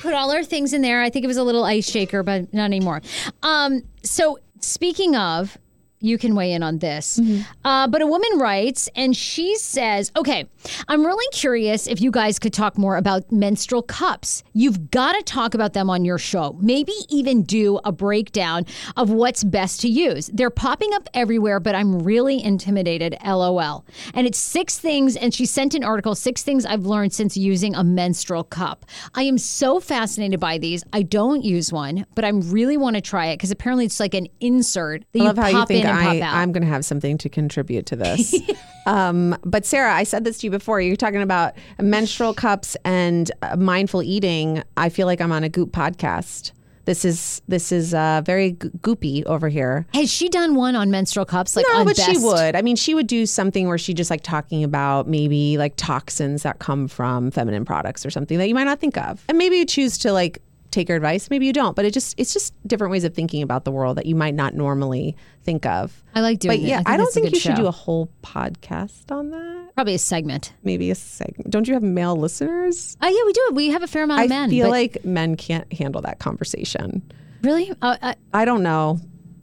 [0.00, 1.00] put all our things in there.
[1.00, 3.02] I think it was a little ice shaker, but not anymore.
[3.44, 5.58] Um, so speaking of,
[6.00, 7.20] you can weigh in on this.
[7.64, 10.48] Uh, but a woman writes, and she says, "Okay,
[10.88, 14.42] I'm really curious if you guys could talk more about menstrual cups.
[14.52, 16.56] You've got to talk about them on your show.
[16.60, 18.66] Maybe even do a breakdown
[18.96, 20.30] of what's best to use.
[20.32, 23.16] They're popping up everywhere, but I'm really intimidated.
[23.24, 23.84] LOL.
[24.14, 25.16] And it's six things.
[25.16, 28.84] And she sent an article, six things I've learned since using a menstrual cup.
[29.14, 30.84] I am so fascinated by these.
[30.92, 34.14] I don't use one, but I really want to try it because apparently it's like
[34.14, 36.20] an insert that I love you how pop you think in I.
[36.20, 38.34] I'm going to have something to contribute to this.
[38.86, 40.80] um, but Sarah, I said this to you before.
[40.80, 44.62] You're talking about menstrual cups and uh, mindful eating.
[44.76, 46.52] I feel like I'm on a Goop podcast.
[46.86, 49.86] This is this is uh, very g- goopy over here.
[49.94, 51.54] Has she done one on menstrual cups?
[51.54, 52.56] Like No, but she would.
[52.56, 56.42] I mean, she would do something where she just like talking about maybe like toxins
[56.42, 59.22] that come from feminine products or something that you might not think of.
[59.28, 61.74] And maybe you choose to like take her advice, maybe you don't.
[61.76, 64.34] But it just it's just different ways of thinking about the world that you might
[64.34, 66.02] not normally think of.
[66.14, 66.68] I like doing But it.
[66.68, 69.70] yeah, I, I, don't think you should do a whole podcast on that.
[69.74, 70.52] Probably a segment.
[70.64, 71.50] Maybe a segment.
[71.50, 72.96] Don't you have male listeners?
[73.00, 73.50] Oh yeah, we do.
[73.54, 74.48] We have a fair amount I of men.
[74.48, 77.02] I feel but- like men can't handle that conversation.
[77.42, 77.70] really.
[77.82, 78.98] Uh, uh, I don't know.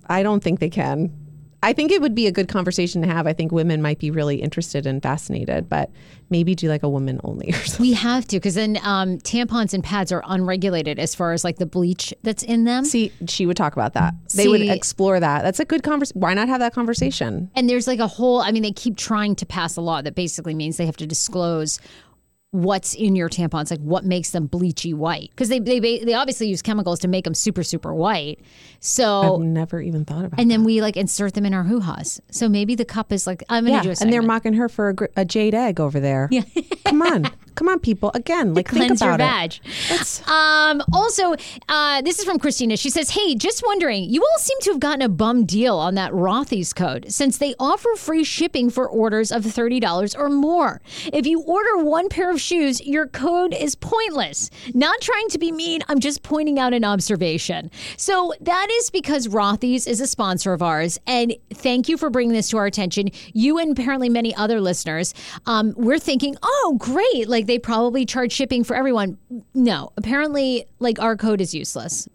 [0.07, 1.11] I don't think they can.
[1.67, 3.27] I think it would be a good conversation to have.
[3.27, 5.91] I think women might be really interested and fascinated, but
[6.29, 7.81] maybe do like a woman only or something.
[7.81, 11.57] we have to because then um, tampons and pads are unregulated as far as like
[11.57, 12.85] the bleach that's in them.
[12.85, 14.13] See, she would talk about that.
[14.33, 15.41] They would explore that.
[15.41, 16.21] That's a good conversation.
[16.21, 17.51] Why not have that conversation?
[17.53, 20.15] And there's like a whole, I mean, they keep trying to pass a law that
[20.15, 21.81] basically means they have to disclose
[22.51, 25.29] what's in your tampons, like what makes them bleachy white.
[25.31, 28.39] Because they, they, they obviously use chemicals to make them super, super white.
[28.79, 30.39] So, I've never even thought about.
[30.39, 30.41] It.
[30.41, 32.21] And then we like insert them in our hoo ha's.
[32.31, 34.69] So maybe the cup is like, I'm to yeah, do a and they're mocking her
[34.69, 36.29] for a, a jade egg over there.
[36.31, 36.43] Yeah,
[36.85, 37.25] come on,
[37.57, 38.11] come on, people.
[38.13, 39.59] Again, like think Cleanse your about it.
[39.59, 40.27] badge.
[40.29, 41.35] Um, also,
[41.67, 42.77] uh, this is from Christina.
[42.77, 45.95] She says, Hey, just wondering, you all seem to have gotten a bum deal on
[45.95, 50.81] that Rothy's code since they offer free shipping for orders of $30 or more.
[51.11, 54.49] If you order one pair of shoes, your code is pointless.
[54.75, 57.71] Not trying to be mean, I'm just pointing out an observation.
[57.97, 60.99] So that is because Rothy's is a sponsor of ours.
[61.07, 63.09] And thank you for bringing this to our attention.
[63.33, 65.13] You and apparently many other listeners,
[65.47, 67.27] um, we're thinking, oh, great.
[67.27, 69.17] Like they probably charge shipping for everyone.
[69.53, 72.07] No, apparently, like our code is useless.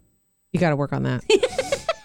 [0.53, 1.25] You got to work on that.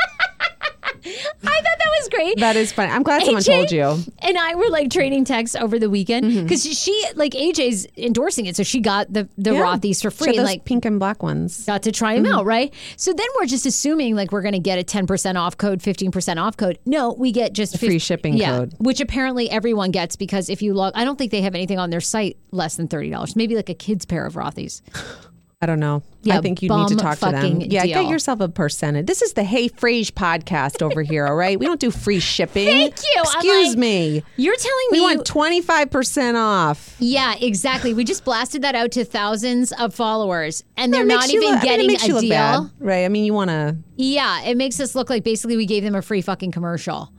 [1.08, 2.40] I thought that was great.
[2.40, 2.92] that is funny.
[2.92, 3.98] I'm glad someone told you.
[4.20, 6.44] And I were like trading texts over the weekend Mm-hmm.
[6.44, 9.62] because she, like AJ's endorsing it, so she got the the Yeah.
[9.62, 11.66] Rothy's for free had and those like pink and black ones.
[11.66, 12.34] got to try them Mm-hmm.
[12.40, 12.74] out, right?
[12.98, 16.38] So then we're just assuming like we're going to get a 10% off code, 15%
[16.42, 16.80] off code.
[16.86, 18.74] No, we get just free 50 shipping yeah, code.
[18.80, 21.90] which apparently everyone gets because if you log, I don't think they have anything on
[21.90, 23.36] their site less than $30.
[23.36, 24.82] Maybe like a kid's pair of Rothy's.
[25.60, 26.04] I don't know.
[26.22, 27.62] Yeah, I think you need to talk to them.
[27.62, 28.04] Yeah, deal.
[28.04, 29.08] get yourself a percentage.
[29.08, 31.60] This is the Hey Frase podcast over here, all right?
[31.60, 32.68] We don't do free shipping.
[32.68, 33.22] Thank you.
[33.24, 34.24] Excuse like- me.
[34.36, 35.06] You're telling We me.
[35.08, 36.96] We want 25% off.
[37.00, 37.96] yeah, exactly.
[37.96, 41.78] We just blasted that out to thousands of followers and they're not even look- I
[41.78, 42.30] mean, getting a deal.
[42.30, 43.06] bad, right?
[43.06, 43.78] I mean, you want to.
[43.96, 47.12] Yeah, it makes us look like basically we gave them a free fucking commercial.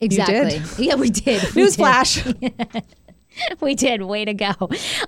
[0.00, 0.58] Exactly.
[0.58, 0.78] did?
[0.78, 1.42] Yeah, we did.
[1.54, 1.72] We did.
[1.72, 2.82] Newsflash.
[3.68, 4.00] We did.
[4.00, 4.54] Way to go.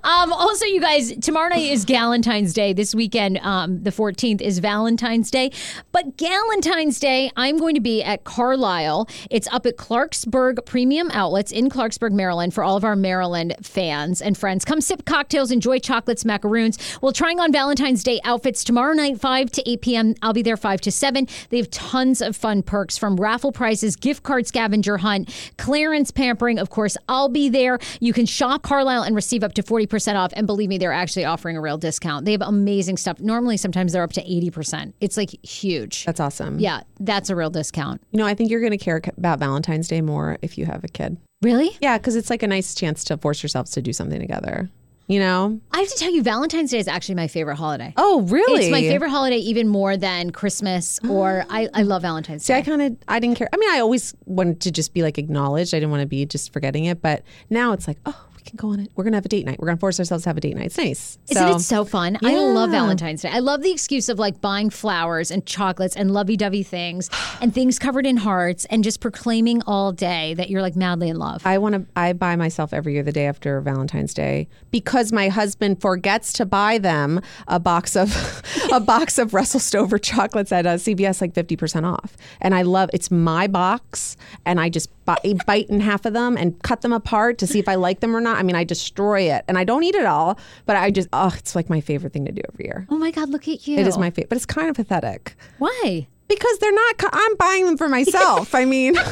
[0.04, 2.74] Um, also, you guys, tomorrow night is Galentine's Day.
[2.74, 5.50] This weekend, um, the 14th, is Valentine's Day.
[5.92, 9.08] But Galentine's Day, I'm going to be at Carlisle.
[9.30, 14.20] It's up at Clarksburg Premium Outlets in Clarksburg, Maryland, for all of our Maryland fans
[14.20, 14.66] and friends.
[14.66, 16.76] Come sip cocktails, enjoy chocolates, macaroons.
[17.00, 20.14] We're trying on Valentine's Day outfits tomorrow night, 5 to 8 p.m.
[20.20, 21.26] I'll be there 5 to 7.
[21.48, 26.58] They have tons of fun perks from raffle prizes, gift card scavenger hunt, clearance pampering.
[26.58, 27.78] Of course, I'll be there.
[28.00, 30.32] You can shop Carlisle and receive up to 40% off.
[30.34, 32.24] And believe me, they're actually offering a real discount.
[32.24, 33.20] They have amazing stuff.
[33.20, 34.92] Normally, sometimes they're up to 80%.
[35.00, 36.04] It's like huge.
[36.04, 36.58] That's awesome.
[36.58, 38.02] Yeah, that's a real discount.
[38.10, 40.84] You know, I think you're going to care about Valentine's Day more if you have
[40.84, 41.16] a kid.
[41.42, 41.76] Really?
[41.80, 44.68] Yeah, because it's like a nice chance to force yourselves to do something together.
[45.10, 45.60] You know?
[45.72, 47.92] I have to tell you, Valentine's Day is actually my favorite holiday.
[47.96, 48.66] Oh, really?
[48.66, 52.60] It's my favorite holiday, even more than Christmas or I, I love Valentine's See, Day.
[52.60, 53.48] I kind of, I didn't care.
[53.52, 55.74] I mean, I always wanted to just be like acknowledged.
[55.74, 57.02] I didn't want to be just forgetting it.
[57.02, 58.90] But now it's like, oh, can go on it.
[58.94, 59.58] We're gonna have a date night.
[59.58, 60.66] We're gonna force ourselves to have a date night.
[60.66, 61.18] It's nice.
[61.28, 62.18] Isn't it so fun?
[62.22, 63.30] I love Valentine's Day.
[63.30, 67.08] I love the excuse of like buying flowers and chocolates and lovey dovey things
[67.40, 71.16] and things covered in hearts and just proclaiming all day that you're like madly in
[71.16, 71.46] love.
[71.46, 71.86] I want to.
[71.96, 76.46] I buy myself every year the day after Valentine's Day because my husband forgets to
[76.46, 81.34] buy them a box of a box of Russell Stover chocolates at uh, CVS like
[81.34, 82.16] fifty percent off.
[82.40, 84.90] And I love it's my box, and I just
[85.22, 88.00] bi- bite in half of them and cut them apart to see if I like
[88.00, 88.38] them or not.
[88.38, 91.32] I mean, I destroy it, and I don't eat it all, but I just oh,
[91.36, 92.86] it's like my favorite thing to do every year.
[92.90, 93.78] oh my God, look at you.
[93.78, 96.06] It is my favorite, but it's kind of pathetic Why?
[96.28, 96.98] because they're not.
[96.98, 98.54] co- I'm buying them for myself.
[98.54, 98.94] I mean.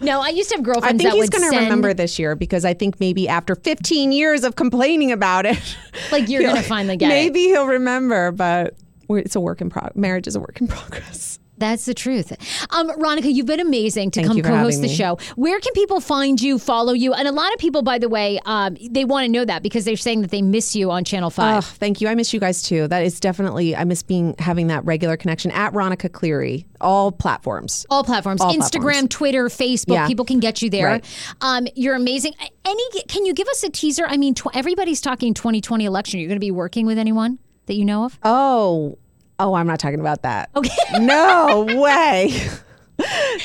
[0.00, 1.02] No, I used to have girlfriends.
[1.02, 4.10] I think he's going to send, remember this year because I think maybe after 15
[4.10, 5.76] years of complaining about it,
[6.12, 7.14] like you're going to finally get it.
[7.14, 8.32] maybe he'll remember.
[8.32, 8.74] But
[9.08, 9.94] it's a work in progress.
[9.96, 11.38] Marriage is a work in progress.
[11.62, 12.32] That's the truth.
[12.70, 14.94] Um, Ronica, you've been amazing to Thank come co-host the me.
[14.94, 15.16] show.
[15.36, 17.12] Where can people find you, follow you?
[17.14, 19.84] And a lot of people, by the way, um, they want to know that because
[19.84, 21.64] they're saying that they miss you on Channel Oh, Five.
[21.64, 22.08] thank you.
[22.08, 22.88] I miss you guys too.
[22.88, 27.86] That is definitely I miss being having that regular connection at Ronica Cleary, all platforms.
[27.90, 29.08] all platforms All instagram platforms.
[29.10, 30.06] twitter facebook Yeah.
[30.08, 31.04] people can get you there Right.
[31.40, 32.32] um, you're amazing
[32.64, 36.28] any can you give us a teaser i mean tw- everybody's talking 2020 election you're
[36.28, 38.98] going to be working with anyone that you know of Oh,
[39.42, 40.50] oh, I'm not talking about that.
[40.56, 40.70] Okay.
[41.00, 42.32] No way.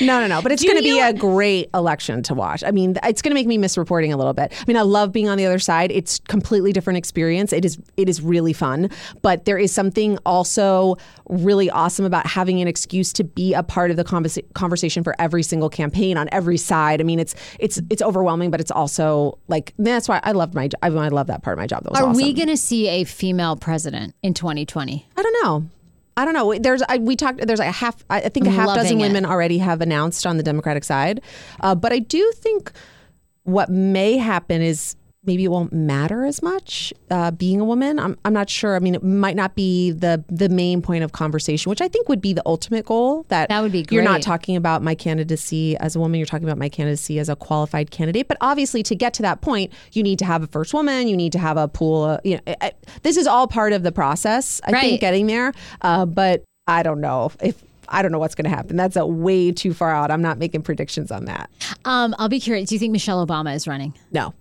[0.00, 0.42] No, no, no.
[0.42, 2.62] But it's going to be a great election to watch.
[2.62, 4.52] I mean, it's going to make me miss reporting a little bit.
[4.52, 5.90] I mean, I love being on the other side.
[5.90, 7.52] It's completely different experience.
[7.52, 8.90] It is it is really fun,
[9.22, 10.96] but there is something also
[11.28, 15.14] really awesome about having an excuse to be a part of the conversa- conversation for
[15.18, 17.00] every single campaign on every side.
[17.00, 20.68] I mean, it's it's it's overwhelming, but it's also like that's why I loved my
[20.82, 21.84] I, I love that part of my job.
[21.84, 22.22] That was are awesome.
[22.22, 25.70] we going to see a female president in 2020 I don't know.
[26.18, 26.52] I don't know.
[26.58, 27.46] There's I, we talked.
[27.46, 28.04] There's like a half.
[28.10, 29.02] I think a half loving dozen it.
[29.02, 31.20] women already have announced on the Democratic side,
[31.60, 32.72] uh, but I do think
[33.44, 34.96] what may happen is
[35.28, 38.00] maybe it won't matter as much uh, being a woman.
[38.00, 38.74] I'm, I'm not sure.
[38.74, 42.08] I mean, it might not be the the main point of conversation, which I think
[42.08, 43.24] would be the ultimate goal.
[43.28, 46.18] That That would be You're not talking about my candidacy as a woman.
[46.18, 48.26] You're talking about my candidacy as a qualified candidate.
[48.26, 51.06] But obviously, to get to that point, you need to have a first woman.
[51.06, 52.02] You need to have a pool.
[52.02, 52.72] uh, You know, I- I-
[53.02, 54.60] this is all part of the process.
[54.66, 54.80] I Right.
[54.80, 55.52] think getting there.
[55.82, 57.62] Uh, but I don't know if.
[57.90, 58.76] I don't know what's going to happen.
[58.76, 60.10] That's a way too far out.
[60.10, 61.48] I'm not making predictions on that.
[61.86, 64.34] um, i'll be curious do you think michelle obama is running No.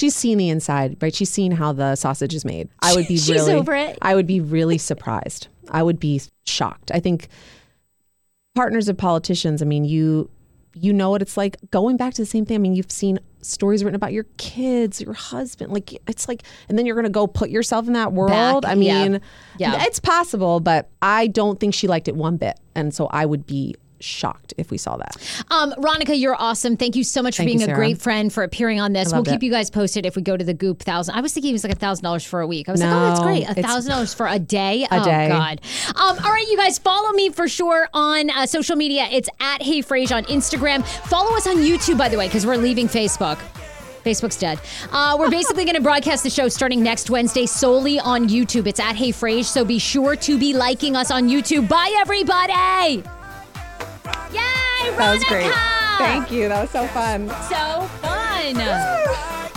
[0.00, 1.14] She's seen the inside, right?
[1.14, 2.70] She's seen how the sausage is made.
[2.80, 3.98] I would be She's really over it.
[4.00, 5.48] I would be really surprised.
[5.70, 6.90] I would be shocked.
[6.94, 7.28] I think
[8.54, 10.30] partners of politicians, I mean, you
[10.72, 12.54] you know what it's like going back to the same thing.
[12.54, 15.70] I mean, you've seen stories written about your kids, your husband.
[15.70, 18.64] Like it's like and then you're going to go put yourself in that world.
[18.64, 19.20] I mean,
[19.58, 19.72] yeah.
[19.72, 19.84] Yeah.
[19.84, 22.58] it's possible, but I don't think she liked it one bit.
[22.74, 25.16] And so I would be shocked if we saw that.
[25.50, 26.76] um, Ronica, you're awesome.
[26.76, 29.12] Thank you so much for Thank you, being a great friend, for appearing on this.
[29.12, 29.42] We'll keep it.
[29.42, 31.14] you guys posted if we go to the Goop thousand.
[31.14, 32.68] I was thinking it was like a thousand dollars for a week.
[32.68, 34.86] I was like, oh, that's great, a thousand dollars for a day.
[34.90, 35.28] oh day.
[35.28, 35.60] God.
[35.94, 39.06] Um, all right, you guys, follow me for sure on uh, social media.
[39.10, 40.84] It's at Hey Frase on Instagram.
[41.08, 43.38] Follow us on YouTube, by the way, because we're leaving Facebook.
[44.04, 44.58] Facebook's dead.
[44.92, 48.66] Uh, we're basically going to broadcast the show starting next Wednesday solely on YouTube.
[48.66, 51.68] It's at Hey Frase, so be sure to be liking us on YouTube.
[51.68, 53.19] Bye, everybody.
[54.32, 55.52] Yay, That was great.
[55.98, 56.48] Thank you.
[56.48, 57.28] That was so fun.
[57.48, 59.49] So fun.